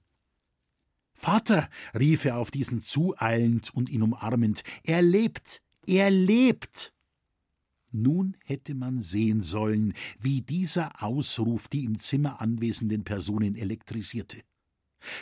Vater, 1.12 1.69
rief 1.99 2.25
er 2.25 2.38
auf 2.38 2.50
diesen 2.50 2.81
zueilend 2.81 3.75
und 3.75 3.90
ihn 3.90 4.02
umarmend, 4.02 4.62
er 4.85 5.02
lebt, 5.02 5.61
er 5.87 6.11
lebt. 6.11 6.93
Nun 7.96 8.36
hätte 8.44 8.74
man 8.74 9.00
sehen 9.00 9.44
sollen, 9.44 9.94
wie 10.18 10.42
dieser 10.42 11.00
Ausruf 11.00 11.68
die 11.68 11.84
im 11.84 12.00
Zimmer 12.00 12.40
anwesenden 12.40 13.04
Personen 13.04 13.54
elektrisierte. 13.54 14.42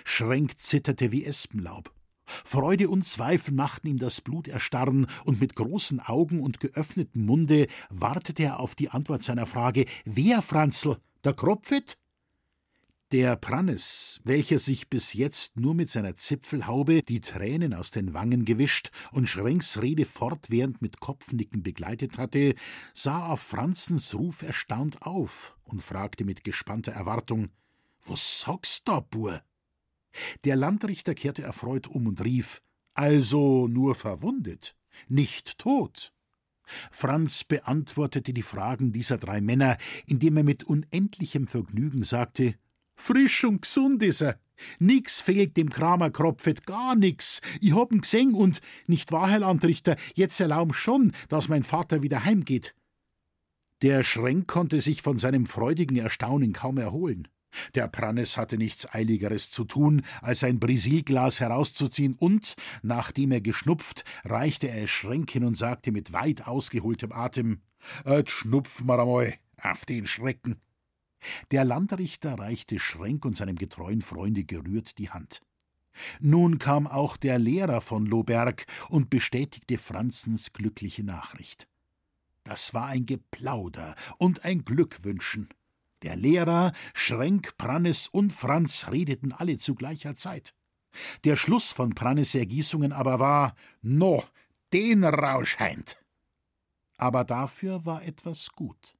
Schränk 0.04 0.58
zitterte 0.58 1.12
wie 1.12 1.26
Espenlaub. 1.26 1.92
Freude 2.24 2.88
und 2.88 3.04
Zweifel 3.04 3.52
machten 3.52 3.88
ihm 3.88 3.98
das 3.98 4.22
Blut 4.22 4.48
erstarren, 4.48 5.06
und 5.26 5.38
mit 5.38 5.54
großen 5.54 6.00
Augen 6.00 6.40
und 6.40 6.60
geöffnetem 6.60 7.26
Munde 7.26 7.66
wartete 7.90 8.44
er 8.44 8.60
auf 8.60 8.74
die 8.74 8.88
Antwort 8.88 9.22
seiner 9.22 9.44
Frage 9.44 9.84
Wer, 10.06 10.40
Franzl? 10.40 10.96
Der 11.24 11.34
Kropfit? 11.34 11.98
Der 13.12 13.36
Prannes, 13.36 14.22
welcher 14.24 14.58
sich 14.58 14.88
bis 14.88 15.12
jetzt 15.12 15.60
nur 15.60 15.74
mit 15.74 15.90
seiner 15.90 16.16
Zipfelhaube 16.16 17.02
die 17.02 17.20
Tränen 17.20 17.74
aus 17.74 17.90
den 17.90 18.14
Wangen 18.14 18.46
gewischt 18.46 18.90
und 19.10 19.28
Schrenks 19.28 19.82
Rede 19.82 20.06
fortwährend 20.06 20.80
mit 20.80 20.98
Kopfnicken 20.98 21.62
begleitet 21.62 22.16
hatte, 22.16 22.54
sah 22.94 23.26
auf 23.26 23.42
Franzens 23.42 24.14
Ruf 24.14 24.40
erstaunt 24.40 25.02
auf 25.02 25.54
und 25.64 25.82
fragte 25.82 26.24
mit 26.24 26.42
gespannter 26.42 26.92
Erwartung: 26.92 27.50
Was 28.02 28.40
sagst 28.40 28.88
da, 28.88 29.00
Bur? 29.00 29.42
Der 30.44 30.56
Landrichter 30.56 31.14
kehrte 31.14 31.42
erfreut 31.42 31.88
um 31.88 32.06
und 32.06 32.24
rief 32.24 32.62
Also 32.94 33.68
nur 33.68 33.94
verwundet, 33.94 34.74
nicht 35.08 35.58
tot. 35.58 36.14
Franz 36.90 37.44
beantwortete 37.44 38.32
die 38.32 38.40
Fragen 38.40 38.90
dieser 38.90 39.18
drei 39.18 39.42
Männer, 39.42 39.76
indem 40.06 40.38
er 40.38 40.44
mit 40.44 40.64
unendlichem 40.64 41.46
Vergnügen 41.46 42.04
sagte 42.04 42.54
Frisch 43.04 43.42
und 43.42 43.62
gesund 43.62 44.00
is 44.04 44.20
er. 44.20 44.38
Nix 44.78 45.20
fehlt 45.20 45.56
dem 45.56 45.70
Kramer 45.70 46.10
Kropfet, 46.12 46.64
gar 46.66 46.94
nix. 46.94 47.40
Ich 47.60 47.72
hab'n 47.72 48.00
gesehen 48.00 48.32
und, 48.32 48.60
nicht 48.86 49.10
wahr, 49.10 49.28
Herr 49.28 49.40
Landrichter, 49.40 49.96
jetzt 50.14 50.40
erlaub'n 50.40 50.72
schon, 50.72 51.10
dass 51.28 51.48
mein 51.48 51.64
Vater 51.64 52.04
wieder 52.04 52.24
heimgeht. 52.24 52.76
Der 53.82 54.04
Schrenk 54.04 54.46
konnte 54.46 54.80
sich 54.80 55.02
von 55.02 55.18
seinem 55.18 55.46
freudigen 55.46 55.96
Erstaunen 55.96 56.52
kaum 56.52 56.78
erholen. 56.78 57.26
Der 57.74 57.88
Prannes 57.88 58.36
hatte 58.36 58.56
nichts 58.56 58.88
Eiligeres 58.94 59.50
zu 59.50 59.64
tun, 59.64 60.02
als 60.20 60.44
ein 60.44 60.60
Brisilglas 60.60 61.40
herauszuziehen 61.40 62.14
und, 62.14 62.54
nachdem 62.82 63.32
er 63.32 63.40
geschnupft, 63.40 64.04
reichte 64.22 64.68
er 64.68 64.86
Schränk 64.86 65.28
hin 65.32 65.42
und 65.42 65.58
sagte 65.58 65.90
mit 65.90 66.12
weit 66.12 66.46
ausgeholtem 66.46 67.10
Atem: 67.10 67.62
Et 68.04 68.30
schnupf 68.30 68.80
mar 68.84 69.00
einmal, 69.00 69.34
auf 69.60 69.84
den 69.86 70.06
Schrecken. 70.06 70.60
Der 71.50 71.64
Landrichter 71.64 72.38
reichte 72.38 72.78
Schränk 72.78 73.24
und 73.24 73.36
seinem 73.36 73.56
getreuen 73.56 74.02
Freunde 74.02 74.44
gerührt 74.44 74.98
die 74.98 75.10
Hand. 75.10 75.40
Nun 76.20 76.58
kam 76.58 76.86
auch 76.86 77.16
der 77.16 77.38
Lehrer 77.38 77.80
von 77.80 78.06
Lohberg 78.06 78.66
und 78.88 79.10
bestätigte 79.10 79.78
Franzens 79.78 80.52
glückliche 80.52 81.04
Nachricht. 81.04 81.68
Das 82.44 82.74
war 82.74 82.86
ein 82.86 83.06
Geplauder 83.06 83.94
und 84.18 84.44
ein 84.44 84.64
Glückwünschen. 84.64 85.48
Der 86.02 86.16
Lehrer, 86.16 86.72
Schrenk, 86.94 87.56
Prannes 87.56 88.08
und 88.08 88.32
Franz 88.32 88.88
redeten 88.90 89.32
alle 89.32 89.58
zu 89.58 89.74
gleicher 89.74 90.16
Zeit. 90.16 90.54
Der 91.24 91.36
Schluss 91.36 91.70
von 91.70 91.94
Prannes 91.94 92.34
Ergießungen 92.34 92.92
aber 92.92 93.20
war: 93.20 93.54
No, 93.82 94.24
den 94.72 95.04
Rauscheint. 95.04 95.98
Aber 96.96 97.24
dafür 97.24 97.84
war 97.84 98.02
etwas 98.02 98.50
gut. 98.52 98.96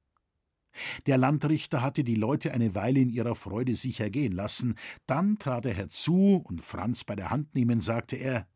Der 1.05 1.17
Landrichter 1.17 1.81
hatte 1.81 2.03
die 2.03 2.15
Leute 2.15 2.53
eine 2.53 2.75
Weile 2.75 2.99
in 2.99 3.09
ihrer 3.09 3.35
Freude 3.35 3.75
sicher 3.75 4.09
gehen 4.09 4.33
lassen, 4.33 4.75
dann 5.05 5.37
trat 5.37 5.65
er 5.65 5.73
herzu 5.73 6.43
und 6.43 6.61
Franz 6.61 7.03
bei 7.03 7.15
der 7.15 7.29
Hand 7.29 7.55
nehmend 7.55 7.83
sagte 7.83 8.15
er: 8.15 8.47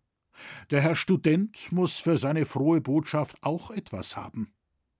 Der 0.69 0.81
Herr 0.81 0.95
Student 0.95 1.71
muss 1.71 1.99
für 1.99 2.17
seine 2.17 2.45
frohe 2.45 2.81
Botschaft 2.81 3.43
auch 3.43 3.71
etwas 3.71 4.15
haben. 4.15 4.53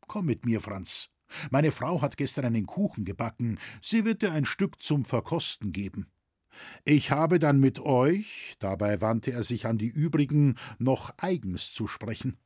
Komm 0.08 0.26
mit 0.26 0.46
mir, 0.46 0.62
Franz. 0.62 1.10
Meine 1.52 1.72
Frau 1.72 2.02
hat 2.02 2.18
gestern 2.18 2.46
einen 2.46 2.66
Kuchen 2.66 3.04
gebacken, 3.04 3.60
sie 3.82 4.06
wird 4.06 4.22
dir 4.22 4.32
ein 4.32 4.46
Stück 4.46 4.82
zum 4.82 5.04
Verkosten 5.04 5.74
geben. 5.74 6.08
Ich 6.86 7.12
habe 7.12 7.38
dann 7.40 7.60
mit 7.60 7.80
euch, 7.80 8.56
dabei 8.60 9.02
wandte 9.02 9.32
er 9.32 9.44
sich 9.44 9.66
an 9.66 9.78
die 9.78 9.90
übrigen, 9.90 10.56
noch 10.80 11.14
eigens 11.18 11.74
zu 11.74 11.88
sprechen. 11.88 12.38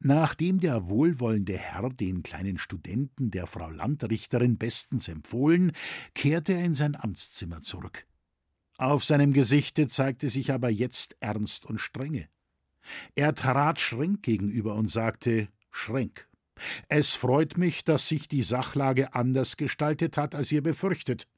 Nachdem 0.00 0.60
der 0.60 0.88
wohlwollende 0.88 1.56
Herr 1.56 1.90
den 1.90 2.22
kleinen 2.22 2.58
Studenten 2.58 3.30
der 3.30 3.46
Frau 3.46 3.70
Landrichterin 3.70 4.58
bestens 4.58 5.08
empfohlen, 5.08 5.72
kehrte 6.14 6.52
er 6.52 6.64
in 6.64 6.74
sein 6.74 6.96
Amtszimmer 6.96 7.62
zurück. 7.62 8.06
Auf 8.76 9.04
seinem 9.04 9.32
Gesichte 9.32 9.88
zeigte 9.88 10.28
sich 10.30 10.52
aber 10.52 10.70
jetzt 10.70 11.16
Ernst 11.20 11.66
und 11.66 11.80
Strenge. 11.80 12.28
Er 13.14 13.34
trat 13.34 13.80
Schrenk 13.80 14.22
gegenüber 14.22 14.74
und 14.74 14.88
sagte 14.88 15.48
Schrenk, 15.70 16.28
es 16.88 17.14
freut 17.14 17.56
mich, 17.56 17.84
dass 17.84 18.08
sich 18.08 18.28
die 18.28 18.42
Sachlage 18.42 19.14
anders 19.14 19.56
gestaltet 19.56 20.16
hat, 20.16 20.34
als 20.34 20.50
ihr 20.52 20.62
befürchtet. 20.62 21.28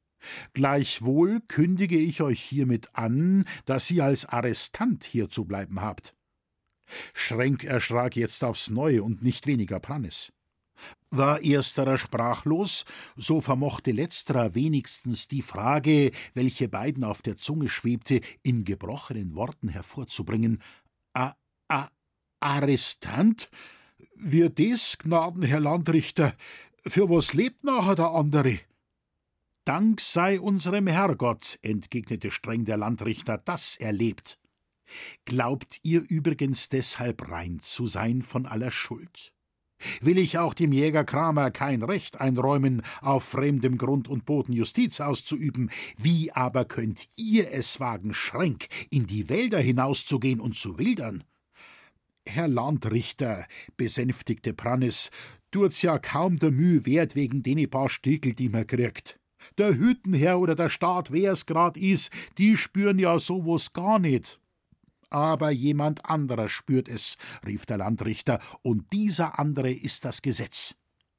Gleichwohl 0.52 1.40
kündige 1.48 1.98
ich 1.98 2.20
euch 2.20 2.42
hiermit 2.42 2.94
an, 2.94 3.46
dass 3.64 3.90
ihr 3.90 4.04
als 4.04 4.26
Arrestant 4.26 5.04
hier 5.04 5.28
zu 5.28 5.44
bleiben 5.44 5.80
habt. 5.80 6.14
Schrenk 7.14 7.64
erschrak 7.64 8.16
jetzt 8.16 8.44
aufs 8.44 8.70
Neue 8.70 9.02
und 9.02 9.22
nicht 9.22 9.46
weniger 9.46 9.80
Prannes. 9.80 10.32
War 11.10 11.42
ersterer 11.42 11.98
sprachlos, 11.98 12.84
so 13.16 13.40
vermochte 13.40 13.92
letzterer 13.92 14.54
wenigstens 14.54 15.28
die 15.28 15.42
Frage, 15.42 16.12
welche 16.34 16.68
beiden 16.68 17.04
auf 17.04 17.22
der 17.22 17.36
Zunge 17.36 17.68
schwebte, 17.68 18.20
in 18.42 18.64
gebrochenen 18.64 19.34
Worten 19.34 19.68
hervorzubringen. 19.68 20.62
A, 21.14 21.34
a, 21.68 21.88
Arrestant? 22.40 23.50
Wir 24.16 24.50
des, 24.50 24.98
Gnaden, 24.98 25.42
Herr 25.42 25.60
Landrichter, 25.60 26.34
für 26.86 27.10
was 27.10 27.34
lebt 27.34 27.64
nachher 27.64 27.94
der 27.94 28.10
andere? 28.10 28.58
Dank 29.64 30.00
sei 30.00 30.40
unserem 30.40 30.86
Herrgott, 30.86 31.58
entgegnete 31.62 32.30
streng 32.30 32.64
der 32.64 32.78
Landrichter, 32.78 33.36
dass 33.38 33.76
er 33.76 33.92
lebt. 33.92 34.38
Glaubt 35.24 35.78
ihr 35.82 36.02
übrigens 36.08 36.68
deshalb 36.68 37.30
rein 37.30 37.60
zu 37.60 37.86
sein 37.86 38.22
von 38.22 38.46
aller 38.46 38.70
Schuld? 38.70 39.32
Will 40.00 40.18
ich 40.18 40.38
auch 40.38 40.54
dem 40.54 40.72
Jäger 40.72 41.04
Kramer 41.04 41.50
kein 41.50 41.82
Recht 41.82 42.20
einräumen, 42.20 42.82
auf 43.00 43.24
fremdem 43.24 43.78
Grund 43.78 44.08
und 44.08 44.26
Boden 44.26 44.52
Justiz 44.52 45.00
auszuüben, 45.00 45.70
wie 45.96 46.32
aber 46.32 46.66
könnt 46.66 47.08
ihr 47.16 47.50
es 47.50 47.80
wagen, 47.80 48.12
Schränk, 48.12 48.68
in 48.90 49.06
die 49.06 49.28
Wälder 49.28 49.58
hinauszugehen 49.58 50.40
und 50.40 50.54
zu 50.54 50.78
wildern? 50.78 51.24
Herr 52.26 52.48
Landrichter, 52.48 53.46
besänftigte 53.76 54.52
Prannes, 54.52 55.10
tut's 55.50 55.82
ja 55.82 55.98
kaum 55.98 56.38
der 56.38 56.50
Mühe 56.50 56.84
wert 56.84 57.16
wegen 57.16 57.42
den 57.42 57.68
paar 57.70 57.88
Stickel, 57.88 58.34
die 58.34 58.50
man 58.50 58.66
kriegt. 58.66 59.18
Der 59.56 59.74
Hüttenherr 59.78 60.38
oder 60.38 60.54
der 60.54 60.68
Staat, 60.68 61.12
wer's 61.12 61.46
grad 61.46 61.78
is, 61.78 62.10
die 62.36 62.58
spüren 62.58 62.98
ja 62.98 63.18
sowas 63.18 63.72
gar 63.72 63.98
nicht. 63.98 64.38
Aber 65.10 65.50
jemand 65.50 66.04
anderer 66.06 66.48
spürt 66.48 66.88
es, 66.88 67.18
rief 67.44 67.66
der 67.66 67.78
Landrichter, 67.78 68.40
und 68.62 68.92
dieser 68.92 69.38
andere 69.38 69.72
ist 69.72 70.04
das 70.04 70.22
Gesetz. 70.22 70.74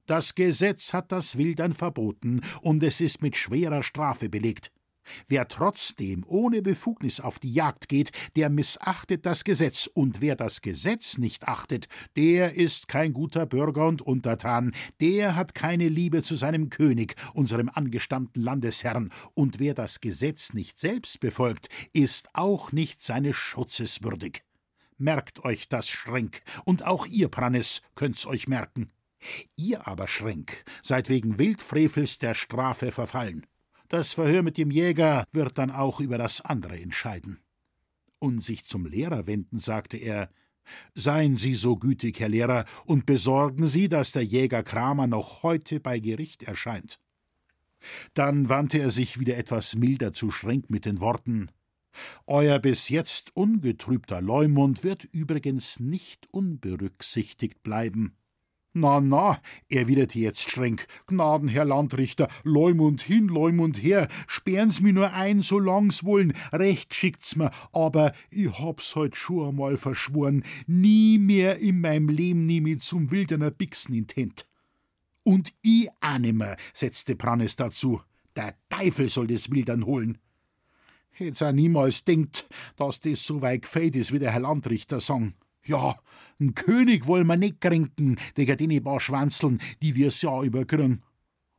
Das 0.08 0.36
Gesetz 0.36 0.94
hat 0.94 1.12
das 1.12 1.38
Wildern 1.38 1.74
verboten, 1.74 2.42
und 2.62 2.82
es 2.84 3.02
ist 3.02 3.22
mit 3.22 3.36
schwerer 3.38 3.84
Strafe 3.84 4.30
belegt. 4.30 4.72
Wer 5.28 5.48
trotzdem 5.48 6.24
ohne 6.28 6.62
Befugnis 6.62 7.20
auf 7.20 7.40
die 7.40 7.54
Jagd 7.54 7.90
geht, 7.90 8.12
der 8.36 8.50
missachtet 8.50 9.26
das 9.26 9.44
Gesetz, 9.44 9.88
und 9.88 10.22
wer 10.22 10.36
das 10.36 10.62
Gesetz 10.62 11.18
nicht 11.18 11.48
achtet, 11.48 11.88
der 12.16 12.56
ist 12.56 12.88
kein 12.88 13.14
guter 13.14 13.46
Bürger 13.46 13.88
und 13.88 14.02
Untertan, 14.02 14.74
der 15.00 15.36
hat 15.36 15.56
keine 15.56 15.88
Liebe 15.88 16.24
zu 16.24 16.36
seinem 16.36 16.70
König, 16.70 17.16
unserem 17.34 17.70
angestammten 17.70 18.42
Landesherrn, 18.42 19.12
und 19.34 19.60
wer 19.60 19.74
das 19.74 20.02
Gesetz 20.02 20.54
nicht 20.54 20.80
selbst 20.80 21.20
befolgt, 21.20 21.70
ist 21.94 22.30
auch 22.34 22.72
nicht 22.72 23.02
seines 23.02 23.36
Schutzes 23.36 24.04
würdig. 24.04 24.44
Merkt 24.98 25.44
euch 25.44 25.68
das, 25.68 25.90
Schränk, 25.90 26.42
und 26.64 26.86
auch 26.86 27.08
ihr, 27.08 27.28
Prannes, 27.28 27.82
könnt's 27.96 28.28
euch 28.28 28.48
merken. 28.48 28.92
Ihr 29.56 29.88
aber, 29.88 30.08
Schränk, 30.08 30.64
seid 30.84 31.10
wegen 31.10 31.38
Wildfrevels 31.38 32.18
der 32.20 32.34
Strafe 32.34 32.92
verfallen. 32.92 33.46
Das 33.92 34.14
Verhör 34.14 34.42
mit 34.42 34.58
dem 34.58 34.72
Jäger 34.72 35.26
wird 35.34 35.58
dann 35.58 35.70
auch 35.70 36.00
über 36.00 36.18
das 36.18 36.40
andere 36.40 36.80
entscheiden. 36.80 37.42
Und 38.20 38.42
sich 38.42 38.66
zum 38.66 38.86
Lehrer 38.86 39.28
wenden, 39.28 39.60
sagte 39.60 39.98
er 39.98 40.30
Seien 40.96 41.36
Sie 41.36 41.56
so 41.56 41.76
gütig, 41.76 42.22
Herr 42.22 42.30
Lehrer, 42.30 42.64
und 42.86 43.06
besorgen 43.06 43.68
Sie, 43.68 43.90
dass 43.90 44.14
der 44.14 44.24
Jäger 44.24 44.64
Kramer 44.64 45.08
noch 45.08 45.44
heute 45.44 45.82
bei 45.82 46.00
Gericht 46.00 46.44
erscheint. 46.44 47.02
Dann 48.14 48.48
wandte 48.48 48.80
er 48.80 48.92
sich 48.92 49.20
wieder 49.20 49.36
etwas 49.36 49.76
milder 49.76 50.14
zu 50.14 50.32
Schrenk 50.32 50.70
mit 50.70 50.86
den 50.86 51.02
Worten 51.02 51.52
Euer 52.26 52.60
bis 52.60 52.88
jetzt 52.88 53.36
ungetrübter 53.36 54.22
Leumund 54.22 54.86
wird 54.86 55.04
übrigens 55.04 55.82
nicht 55.82 56.28
unberücksichtigt 56.32 57.62
bleiben. 57.62 58.16
Na, 58.74 59.02
na, 59.02 59.42
erwiderte 59.70 60.18
jetzt 60.18 60.50
Schrenk, 60.50 60.88
Gnaden, 61.06 61.50
Herr 61.50 61.66
Landrichter, 61.66 62.30
Leumund 62.44 63.02
hin, 63.02 63.28
Leumund 63.28 63.84
her, 63.84 64.08
sperren's 64.28 64.80
mi 64.80 64.94
nur 64.94 65.12
ein, 65.12 65.42
so 65.42 65.60
lang's 65.60 66.06
wollen, 66.06 66.34
recht 66.54 66.90
geschickt's 66.90 67.36
mir, 67.36 67.52
aber 67.74 68.14
ich 68.30 68.50
hab's 68.60 68.96
heut 68.96 69.18
schon 69.18 69.50
einmal 69.50 69.76
verschworen, 69.76 70.46
nie 70.68 71.18
mehr 71.18 71.58
in 71.60 71.82
meinem 71.82 72.08
Leben 72.08 72.46
nehm 72.46 72.66
ich 72.66 72.80
zum 72.80 73.12
wilderner 73.12 73.52
Bixen 73.52 73.94
intent. 73.94 74.48
Und 75.24 75.52
ich 75.62 75.90
auch 76.00 76.18
nimmer, 76.18 76.56
setzte 76.74 77.18
Prannes 77.18 77.58
dazu, 77.58 78.02
der 78.38 78.56
Teufel 78.70 79.10
soll 79.10 79.28
des 79.28 79.52
Wildern 79.52 79.86
holen. 79.86 80.18
Hätt's 81.10 81.42
auch 81.42 81.52
niemals 81.52 82.06
denkt, 82.06 82.48
dass 82.78 83.02
das 83.02 83.26
so 83.26 83.42
weit 83.42 83.64
gefällt 83.64 83.98
ist, 83.98 84.14
wie 84.14 84.20
der 84.20 84.32
Herr 84.32 84.40
Landrichter 84.40 85.02
sang. 85.02 85.34
Ja, 85.72 85.96
n 86.38 86.54
König 86.54 87.08
wollen 87.08 87.28
wir 87.28 87.38
nicht 87.38 87.62
kränken, 87.62 88.20
wegen 88.36 88.58
den 88.58 88.84
paar 88.84 89.00
Schwanzeln, 89.00 89.62
die 89.82 89.96
wir's 89.96 90.22
ja 90.22 90.44
überkriegen. 90.44 91.02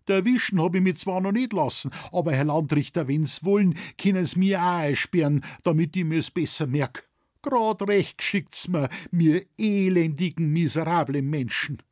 Der 0.07 0.27
Wischen 0.27 0.61
hab 0.61 0.75
ich 0.75 0.83
mich 0.83 0.99
zwar 0.99 1.23
noch 1.23 1.33
nicht 1.33 1.55
lassen, 1.55 1.91
aber 2.13 2.33
Herr 2.33 2.45
Landrichter, 2.45 3.09
wenn's 3.09 3.43
wollen, 3.43 3.75
können's 3.97 4.37
mir 4.37 4.61
auch 4.61 4.81
einsperren, 4.81 5.43
damit 5.63 5.97
ich 5.97 6.05
mir's 6.05 6.31
besser 6.31 6.67
merk. 6.67 7.09
Grad 7.41 7.89
recht 7.89 8.19
geschickt's 8.19 8.69
mir, 8.69 8.91
mir 9.11 9.47
elendigen, 9.57 10.53
miserablen 10.53 11.31
Menschen. 11.31 11.83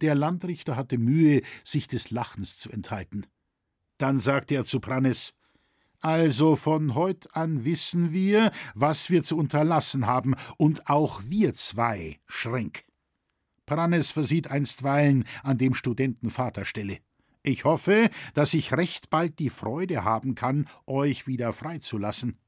Der 0.00 0.14
Landrichter 0.14 0.76
hatte 0.76 0.96
Mühe, 0.96 1.42
sich 1.64 1.86
des 1.86 2.10
Lachens 2.10 2.56
zu 2.56 2.70
enthalten. 2.70 3.26
Dann 3.98 4.20
sagte 4.20 4.54
er 4.54 4.64
zu 4.64 4.80
Prannes, 4.80 5.34
also 6.00 6.56
von 6.56 6.94
heut 6.94 7.34
an 7.36 7.64
wissen 7.64 8.12
wir, 8.12 8.52
was 8.74 9.10
wir 9.10 9.22
zu 9.22 9.36
unterlassen 9.36 10.06
haben, 10.06 10.34
und 10.56 10.88
auch 10.88 11.22
wir 11.24 11.54
zwei, 11.54 12.18
Schränk. 12.26 12.84
Prannes 13.66 14.10
versieht 14.10 14.50
einstweilen 14.50 15.24
an 15.42 15.58
dem 15.58 15.74
Studenten 15.74 16.30
Vaterstelle. 16.30 16.98
Ich 17.42 17.64
hoffe, 17.64 18.10
dass 18.34 18.52
ich 18.52 18.72
recht 18.72 19.10
bald 19.10 19.38
die 19.38 19.50
Freude 19.50 20.04
haben 20.04 20.34
kann, 20.34 20.66
euch 20.86 21.26
wieder 21.26 21.52
freizulassen. 21.52 22.38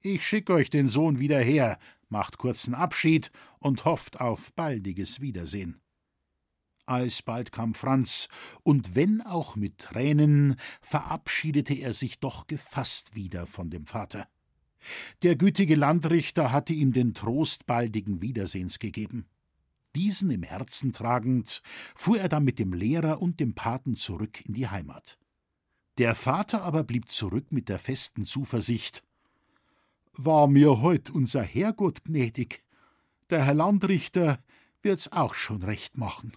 Ich 0.00 0.26
schick 0.26 0.50
euch 0.50 0.70
den 0.70 0.88
Sohn 0.88 1.18
wieder 1.18 1.38
her, 1.38 1.78
macht 2.08 2.38
kurzen 2.38 2.74
Abschied 2.74 3.30
und 3.58 3.84
hofft 3.84 4.20
auf 4.20 4.52
baldiges 4.54 5.20
Wiedersehen. 5.20 5.80
Alsbald 6.86 7.52
kam 7.52 7.74
Franz, 7.74 8.28
und 8.62 8.94
wenn 8.94 9.22
auch 9.22 9.56
mit 9.56 9.78
Tränen, 9.78 10.56
verabschiedete 10.80 11.74
er 11.74 11.92
sich 11.92 12.20
doch 12.20 12.46
gefasst 12.46 13.14
wieder 13.14 13.46
von 13.46 13.70
dem 13.70 13.86
Vater. 13.86 14.28
Der 15.22 15.36
gütige 15.36 15.76
Landrichter 15.76 16.52
hatte 16.52 16.72
ihm 16.72 16.92
den 16.92 17.14
Trost 17.14 17.66
baldigen 17.66 18.20
Wiedersehens 18.20 18.78
gegeben. 18.78 19.26
Diesen 19.94 20.30
im 20.30 20.42
Herzen 20.42 20.92
tragend, 20.92 21.62
fuhr 21.94 22.18
er 22.18 22.28
dann 22.28 22.44
mit 22.44 22.58
dem 22.58 22.72
Lehrer 22.72 23.22
und 23.22 23.40
dem 23.40 23.54
Paten 23.54 23.94
zurück 23.96 24.44
in 24.44 24.52
die 24.52 24.68
Heimat. 24.68 25.18
Der 25.98 26.14
Vater 26.14 26.62
aber 26.62 26.82
blieb 26.82 27.10
zurück 27.10 27.52
mit 27.52 27.68
der 27.68 27.78
festen 27.78 28.24
Zuversicht 28.24 29.04
War 30.12 30.48
mir 30.48 30.82
heut 30.82 31.10
unser 31.10 31.42
Herrgott 31.42 32.04
gnädig, 32.04 32.64
der 33.30 33.44
Herr 33.44 33.54
Landrichter 33.54 34.42
wird's 34.82 35.12
auch 35.12 35.34
schon 35.34 35.62
recht 35.62 35.96
machen. 35.96 36.32